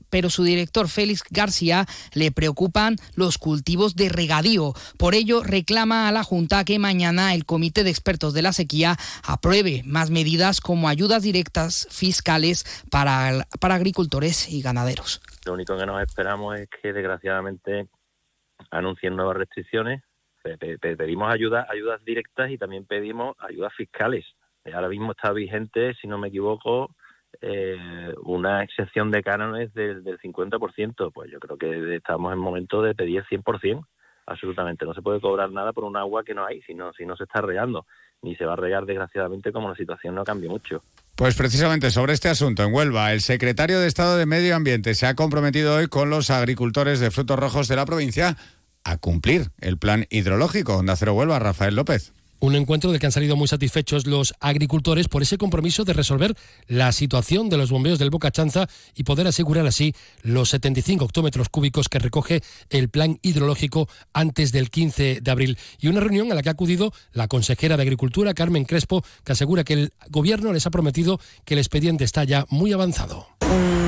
pero 0.10 0.30
su 0.30 0.44
director 0.44 0.88
Félix 0.88 1.24
García 1.30 1.86
le 2.14 2.32
preocupan 2.32 2.96
los 3.16 3.38
cultivos 3.38 3.96
de 3.96 4.10
regadío. 4.10 4.74
Por 4.98 5.16
ello, 5.16 5.44
reclama 5.44 6.08
a 6.08 6.12
la 6.12 6.24
Junta 6.24 6.64
que 6.64 6.80
mañana 6.80 7.34
el 7.34 7.46
Comité 7.46 7.84
de 7.84 7.90
Expertos 7.90 8.34
de 8.34 8.42
la 8.42 8.54
Sequía 8.54 8.98
apruebe 9.24 9.82
más 9.86 10.10
medidas 10.10 10.62
como 10.62 10.90
ayudas 10.90 11.24
directas 11.24 11.88
fiscales 11.90 12.66
para, 12.90 13.48
para 13.60 13.76
agricultores 13.76 14.50
y 14.50 14.62
ganaderos. 14.62 15.22
Lo 15.46 15.54
único 15.54 15.78
que 15.78 15.86
nos 15.86 16.02
esperamos 16.02 16.58
es 16.58 16.70
que, 16.82 16.94
desgraciadamente, 16.94 17.88
anuncien 18.72 19.16
nuevas 19.16 19.38
restricciones 19.38 20.04
pedimos 20.44 21.34
ayuda, 21.34 21.68
ayudas 21.70 22.04
directas 22.04 22.52
y 22.52 22.58
también 22.58 22.86
pedimos 22.86 23.36
ayudas 23.40 23.74
fiscales. 23.76 24.26
Ahora 24.74 24.90
mismo 24.90 25.12
está 25.12 25.32
vigente, 25.32 25.94
si 25.96 26.08
no 26.08 26.18
me 26.18 26.30
equivoco, 26.30 26.96
eh, 27.42 28.14
una 28.24 28.64
excepción 28.64 29.12
de 29.12 29.24
cánones 29.24 29.74
del, 29.74 30.04
del 30.04 30.20
50%. 30.20 31.12
Pues 31.14 31.32
yo 31.32 31.40
creo 31.40 31.58
que 31.58 31.96
estamos 31.96 32.32
en 32.32 32.40
momento 32.40 32.82
de 32.82 32.96
pedir 32.96 33.24
100%. 33.26 33.86
Absolutamente. 34.26 34.86
No 34.86 34.94
se 34.94 35.02
puede 35.02 35.20
cobrar 35.20 35.52
nada 35.52 35.74
por 35.74 35.84
un 35.84 35.98
agua 35.98 36.24
que 36.24 36.34
no 36.34 36.46
hay, 36.46 36.62
si 36.62 36.74
no, 36.74 36.94
si 36.94 37.06
no 37.06 37.18
se 37.18 37.24
está 37.24 37.42
regando. 37.42 37.86
Ni 38.22 38.36
se 38.36 38.46
va 38.46 38.54
a 38.54 38.56
regar, 38.56 38.86
desgraciadamente, 38.86 39.52
como 39.52 39.70
la 39.70 39.76
situación 39.76 40.16
no 40.16 40.24
cambie 40.24 40.48
mucho. 40.50 40.82
Pues 41.16 41.36
precisamente 41.36 41.92
sobre 41.92 42.14
este 42.14 42.30
asunto 42.30 42.64
en 42.64 42.74
Huelva, 42.74 43.12
el 43.12 43.20
secretario 43.20 43.80
de 43.80 43.88
Estado 43.88 44.18
de 44.18 44.26
Medio 44.26 44.56
Ambiente 44.56 44.96
se 44.96 45.08
ha 45.08 45.16
comprometido 45.16 45.76
hoy 45.76 45.88
con 45.88 46.10
los 46.10 46.30
agricultores 46.30 47.02
de 47.02 47.12
frutos 47.12 47.38
rojos 47.38 47.68
de 47.68 47.76
la 47.76 47.86
provincia 47.86 48.38
a 48.84 48.98
cumplir 48.98 49.52
el 49.60 49.78
plan 49.78 50.06
hidrológico. 50.10 50.78
Onda 50.78 50.96
Cero 50.96 51.14
Huelva, 51.14 51.40
Rafael 51.40 51.76
López. 51.76 52.14
Un 52.44 52.56
encuentro 52.56 52.92
de 52.92 53.00
que 53.00 53.06
han 53.06 53.12
salido 53.14 53.38
muy 53.38 53.48
satisfechos 53.48 54.06
los 54.06 54.34
agricultores 54.42 55.08
por 55.08 55.22
ese 55.22 55.38
compromiso 55.38 55.86
de 55.86 55.94
resolver 55.94 56.36
la 56.68 56.92
situación 56.92 57.48
de 57.48 57.56
los 57.56 57.72
bombeos 57.72 58.00
del 58.00 58.10
Boca 58.10 58.32
Chanza 58.32 58.68
y 58.96 59.04
poder 59.04 59.28
asegurar 59.28 59.66
así 59.66 59.96
los 60.24 60.50
75 60.50 61.06
octómetros 61.06 61.48
cúbicos 61.48 61.88
que 61.88 62.00
recoge 62.00 62.42
el 62.70 62.90
plan 62.90 63.18
hidrológico 63.22 63.88
antes 64.12 64.52
del 64.52 64.70
15 64.70 65.22
de 65.22 65.32
abril. 65.32 65.58
Y 65.80 65.88
una 65.88 66.02
reunión 66.02 66.34
a 66.34 66.36
la 66.36 66.42
que 66.42 66.50
ha 66.50 66.52
acudido 66.52 66.92
la 67.14 67.30
consejera 67.30 67.78
de 67.78 67.84
Agricultura, 67.84 68.34
Carmen 68.34 68.66
Crespo, 68.66 69.06
que 69.24 69.32
asegura 69.32 69.64
que 69.64 69.74
el 69.76 69.94
gobierno 70.10 70.52
les 70.52 70.68
ha 70.68 70.72
prometido 70.72 71.22
que 71.46 71.54
el 71.54 71.60
expediente 71.60 72.04
está 72.04 72.26
ya 72.26 72.46
muy 72.50 72.74
avanzado 72.74 73.26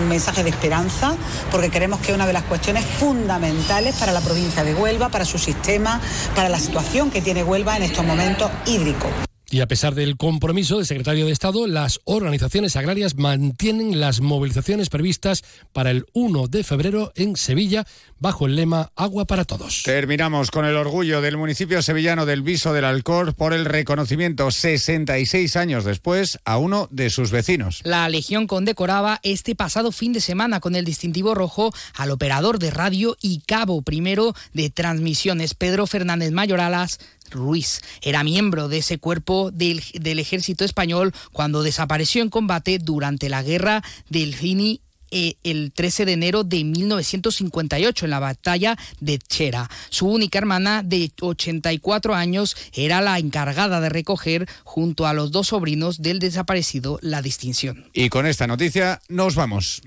un 0.06 0.10
mensaje 0.10 0.44
de 0.44 0.52
esperanza, 0.52 1.16
porque 1.52 1.70
creemos 1.70 2.00
que 2.00 2.12
es 2.12 2.16
una 2.16 2.28
de 2.28 2.34
las 2.34 2.44
cuestiones 2.44 2.86
fundamentales 2.86 3.96
para 3.96 4.12
la 4.12 4.22
provincia 4.22 4.64
de 4.64 4.76
Huelva, 4.76 5.10
para 5.10 5.25
su 5.25 5.40
sistema, 5.40 6.00
para 6.36 6.48
la 6.48 6.60
situación 6.60 7.10
que 7.10 7.22
tiene 7.22 7.44
Huelva 7.44 7.75
en 7.75 7.84
estos 7.84 8.06
momentos 8.06 8.51
hídricos. 8.68 9.25
Y 9.51 9.62
a 9.62 9.68
pesar 9.68 9.94
del 9.94 10.18
compromiso 10.18 10.77
del 10.77 10.88
secretario 10.88 11.27
de 11.27 11.31
Estado, 11.31 11.68
las 11.68 12.01
organizaciones 12.03 12.75
agrarias 12.75 13.16
mantienen 13.16 14.00
las 14.00 14.20
movilizaciones 14.20 14.90
previstas 14.90 15.44
para 15.72 15.92
el 15.92 16.05
1 16.14 16.48
de 16.48 16.64
febrero 16.64 17.12
en 17.16 17.36
Sevilla 17.36 17.86
bajo 18.18 18.48
el 18.48 18.55
lema 18.55 18.92
Agua 18.96 19.25
para 19.25 19.46
Todos. 19.46 19.84
Terminamos 19.84 20.50
con 20.50 20.66
el 20.66 20.75
orgullo 20.75 21.22
del 21.22 21.38
municipio 21.38 21.81
sevillano 21.81 22.25
del 22.25 22.42
Viso 22.42 22.74
del 22.74 22.86
Alcor 22.86 23.36
por 23.36 23.53
el 23.53 23.66
reconocimiento 23.66 24.50
66 24.50 25.55
años 25.55 25.86
después 25.86 26.40
a 26.44 26.58
uno 26.58 26.88
de 26.92 27.10
sus 27.12 27.29
vecinos. 27.29 27.81
La 27.84 28.10
Legión 28.10 28.48
condecoraba 28.48 29.20
este 29.22 29.55
pasado 29.55 29.92
fin 29.92 30.14
de 30.14 30.22
semana 30.22 30.60
con 30.60 30.75
el 30.75 30.86
distintivo 30.86 31.36
rojo 31.36 31.74
al 31.94 32.12
operador 32.12 32.58
de 32.58 32.72
radio 32.72 33.16
y 33.22 33.42
cabo 33.42 33.84
primero 33.84 34.34
de 34.53 34.70
transmisiones 34.70 35.53
Pedro 35.53 35.86
Fernández 35.86 36.31
Mayoralas 36.31 37.00
Ruiz. 37.31 37.81
Era 38.01 38.24
miembro 38.24 38.68
de 38.68 38.79
ese 38.79 38.98
cuerpo 38.98 39.51
del, 39.51 39.81
ejército 40.20 40.66
español 40.66 41.14
cuando 41.31 41.64
desapareció 41.64 42.22
en 42.22 42.29
combate 42.29 42.79
durante 42.79 43.29
la 43.29 43.44
guerra 43.44 43.83
del 44.09 44.35
Fini 44.35 44.81
eh, 45.11 45.35
el 45.44 45.72
13 45.72 46.05
de 46.05 46.14
enero 46.14 46.44
de 46.44 46.64
1958 46.64 48.05
en 48.05 48.09
la 48.09 48.20
batalla 48.20 48.77
de 49.00 49.20
Chera. 49.20 49.70
Su 49.90 50.07
única 50.07 50.40
hermana 50.40 50.83
de 50.83 51.11
84 51.22 52.16
años 52.16 52.57
era 52.74 53.01
la 53.01 53.20
encargada 53.20 53.79
de 53.81 53.90
recoger 53.90 54.50
junto 54.64 55.05
a 55.05 55.14
los 55.14 55.31
dos 55.31 55.48
sobrinos 55.48 56.01
del 56.01 56.20
desaparecido 56.20 57.00
la 57.01 57.22
distinción. 57.22 57.90
Y 57.94 58.09
con 58.09 58.25
esta 58.25 58.48
noticia 58.48 59.00
nos 59.07 59.35
vamos. 59.35 59.81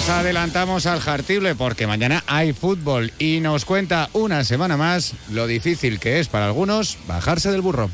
Miércoles 0.00 0.08
adelantamos 0.08 0.86
al 0.86 1.00
Jartible 1.00 1.54
porque 1.54 1.86
mañana 1.86 2.22
hay 2.26 2.52
fútbol 2.52 3.12
y 3.18 3.40
nos 3.40 3.64
cuenta 3.64 4.08
una 4.12 4.44
semana 4.44 4.76
más 4.76 5.14
lo 5.30 5.46
difícil 5.46 5.98
que 5.98 6.20
es 6.20 6.28
para 6.28 6.46
algunos 6.46 6.96
bajarse 7.06 7.50
del 7.50 7.60
burro. 7.60 7.90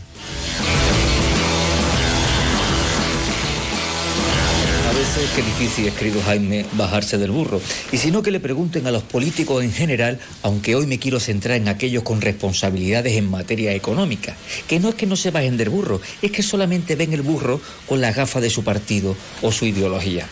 Qué 5.35 5.43
difícil 5.43 5.87
es, 5.87 5.95
querido 5.95 6.21
Jaime, 6.23 6.67
bajarse 6.73 7.17
del 7.17 7.31
burro. 7.31 7.61
Y 7.91 7.97
si 7.97 8.11
no, 8.11 8.23
que 8.23 8.31
le 8.31 8.39
pregunten 8.39 8.87
a 8.87 8.91
los 8.91 9.03
políticos 9.03 9.65
en 9.65 9.73
general, 9.73 10.19
aunque 10.43 10.75
hoy 10.75 10.87
me 10.87 10.99
quiero 10.99 11.21
centrar 11.21 11.57
en 11.57 11.69
aquellos 11.69 12.03
con 12.03 12.21
responsabilidades 12.21 13.15
en 13.15 13.31
materia 13.31 13.73
económica. 13.73 14.37
Que 14.69 14.79
no 14.79 14.91
es 14.91 14.95
que 14.95 15.07
no 15.07 15.17
se 15.17 15.31
bajen 15.31 15.57
del 15.57 15.71
burro, 15.71 16.03
es 16.21 16.31
que 16.31 16.43
solamente 16.43 16.97
ven 16.97 17.15
el 17.15 17.23
burro 17.23 17.61
con 17.87 18.01
las 18.01 18.15
gafas 18.15 18.43
de 18.43 18.51
su 18.51 18.63
partido 18.63 19.17
o 19.41 19.53
su 19.53 19.65
ideología. 19.65 20.27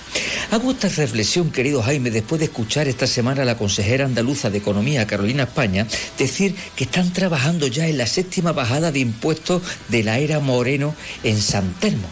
Hago 0.51 0.73
esta 0.73 0.89
reflexión, 0.89 1.51
querido 1.51 1.83
Jaime, 1.83 2.11
después 2.11 2.39
de 2.39 2.47
escuchar 2.47 2.87
esta 2.87 3.07
semana 3.07 3.43
a 3.43 3.47
la 3.47 3.57
consejera 3.57 4.05
andaluza 4.05 4.51
de 4.51 4.59
Economía, 4.59 5.07
Carolina 5.07 5.45
España, 5.45 5.87
decir 6.19 6.55
que 6.77 6.85
están 6.85 7.13
trabajando 7.13 7.69
ya 7.69 7.89
en 7.89 7.97
la 7.97 8.07
séptima 8.07 8.53
bajada 8.53 8.93
de 8.93 9.01
impuestos 9.01 9.63
de 9.89 10.03
la 10.03 10.19
era 10.19 10.41
Moreno 10.41 10.95
en 11.23 11.41
San 11.41 11.73
Telmo. 11.81 12.09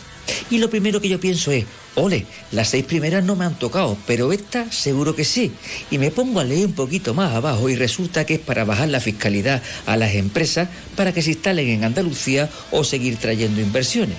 Y 0.51 0.59
lo 0.59 0.71
primero 0.71 1.01
que 1.01 1.09
yo 1.09 1.21
pienso 1.21 1.51
es, 1.51 1.65
ole, 1.95 2.27
las 2.51 2.69
seis 2.69 2.85
primeras 2.85 3.25
no 3.25 3.37
me 3.37 3.45
han 3.45 3.59
tocado, 3.59 3.97
pero 4.07 4.33
esta 4.33 4.71
seguro 4.73 5.15
que 5.15 5.25
sí. 5.25 5.53
Y 5.91 5.99
me 5.99 6.11
pongo 6.11 6.41
a 6.41 6.45
leer 6.45 6.67
un 6.67 6.73
poquito 6.73 7.15
más 7.15 7.35
abajo 7.35 7.69
y 7.69 7.77
resulta 7.77 8.25
que 8.25 8.35
es 8.35 8.41
para 8.41 8.65
bajar 8.65 8.89
la 8.89 9.01
fiscalidad 9.01 9.63
a 9.87 9.97
las 9.97 10.15
empresas 10.15 10.69
para 10.97 11.13
que 11.13 11.23
se 11.23 11.33
instalen 11.33 11.69
en 11.69 11.85
Andalucía 11.85 12.49
o 12.71 12.85
seguir 12.85 13.17
trayendo 13.17 13.61
inversiones. 13.61 14.17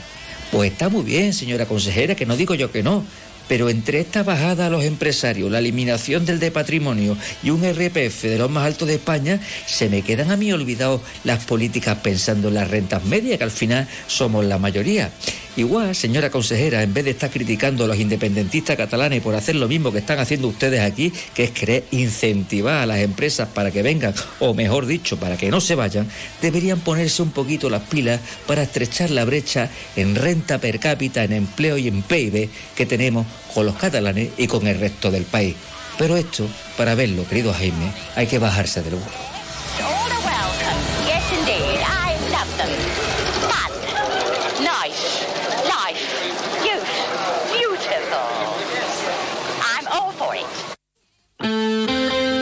Pues 0.51 0.71
está 0.71 0.89
muy 0.89 1.03
bien, 1.03 1.33
señora 1.33 1.65
consejera, 1.65 2.15
que 2.15 2.27
no 2.27 2.37
digo 2.37 2.53
yo 2.53 2.71
que 2.71 2.83
no, 2.83 3.03
Pero 3.47 3.69
entre 3.69 3.99
esta 3.99 4.23
bajada 4.23 4.67
a 4.67 4.69
los 4.69 4.83
empresarios, 4.85 5.51
la 5.51 5.59
eliminación 5.59 6.25
del 6.25 6.39
de 6.39 6.51
patrimonio 6.51 7.17
y 7.43 7.49
un 7.49 7.61
RPF 7.61 8.23
de 8.23 8.37
los 8.37 8.49
más 8.49 8.65
altos 8.65 8.87
de 8.87 8.95
España, 8.95 9.39
se 9.65 9.89
me 9.89 10.01
quedan 10.01 10.31
a 10.31 10.37
mí 10.37 10.51
olvidados 10.53 11.01
las 11.23 11.43
políticas 11.43 11.97
pensando 12.01 12.47
en 12.47 12.53
las 12.53 12.69
rentas 12.69 13.03
medias, 13.03 13.37
que 13.37 13.43
al 13.43 13.51
final 13.51 13.87
somos 14.07 14.45
la 14.45 14.59
mayoría. 14.59 15.11
Igual, 15.55 15.93
señora 15.93 16.31
consejera, 16.31 16.81
en 16.81 16.95
vez 16.95 17.05
de 17.05 17.11
estar 17.11 17.29
criticando 17.29 17.83
a 17.83 17.87
los 17.87 17.99
independentistas 17.99 18.75
catalanes 18.75 19.21
por 19.21 19.35
hacer 19.35 19.55
lo 19.55 19.67
mismo 19.67 19.91
que 19.91 19.99
están 19.99 20.17
haciendo 20.17 20.47
ustedes 20.47 20.81
aquí, 20.81 21.13
que 21.35 21.43
es 21.43 21.51
querer 21.51 21.83
incentivar 21.91 22.77
a 22.81 22.85
las 22.87 22.97
empresas 22.99 23.47
para 23.49 23.69
que 23.69 23.83
vengan, 23.83 24.15
o 24.39 24.55
mejor 24.55 24.87
dicho, 24.87 25.17
para 25.17 25.37
que 25.37 25.51
no 25.51 25.61
se 25.61 25.75
vayan, 25.75 26.09
deberían 26.41 26.79
ponerse 26.79 27.21
un 27.21 27.29
poquito 27.29 27.69
las 27.69 27.83
pilas 27.83 28.19
para 28.47 28.63
estrechar 28.63 29.11
la 29.11 29.25
brecha 29.25 29.69
en 29.95 30.15
renta 30.15 30.57
per 30.57 30.79
cápita, 30.79 31.23
en 31.23 31.33
empleo 31.33 31.77
y 31.77 31.87
en 31.87 32.01
PIB 32.01 32.49
que 32.75 32.87
tenemos 32.87 33.27
con 33.53 33.67
los 33.67 33.75
catalanes 33.75 34.29
y 34.37 34.47
con 34.47 34.65
el 34.65 34.79
resto 34.79 35.11
del 35.11 35.25
país. 35.25 35.55
Pero 35.99 36.17
esto, 36.17 36.47
para 36.77 36.95
verlo, 36.95 37.27
querido 37.27 37.53
Jaime, 37.53 37.91
hay 38.15 38.25
que 38.25 38.39
bajarse 38.39 38.81
del 38.81 38.95
burro. 38.95 39.32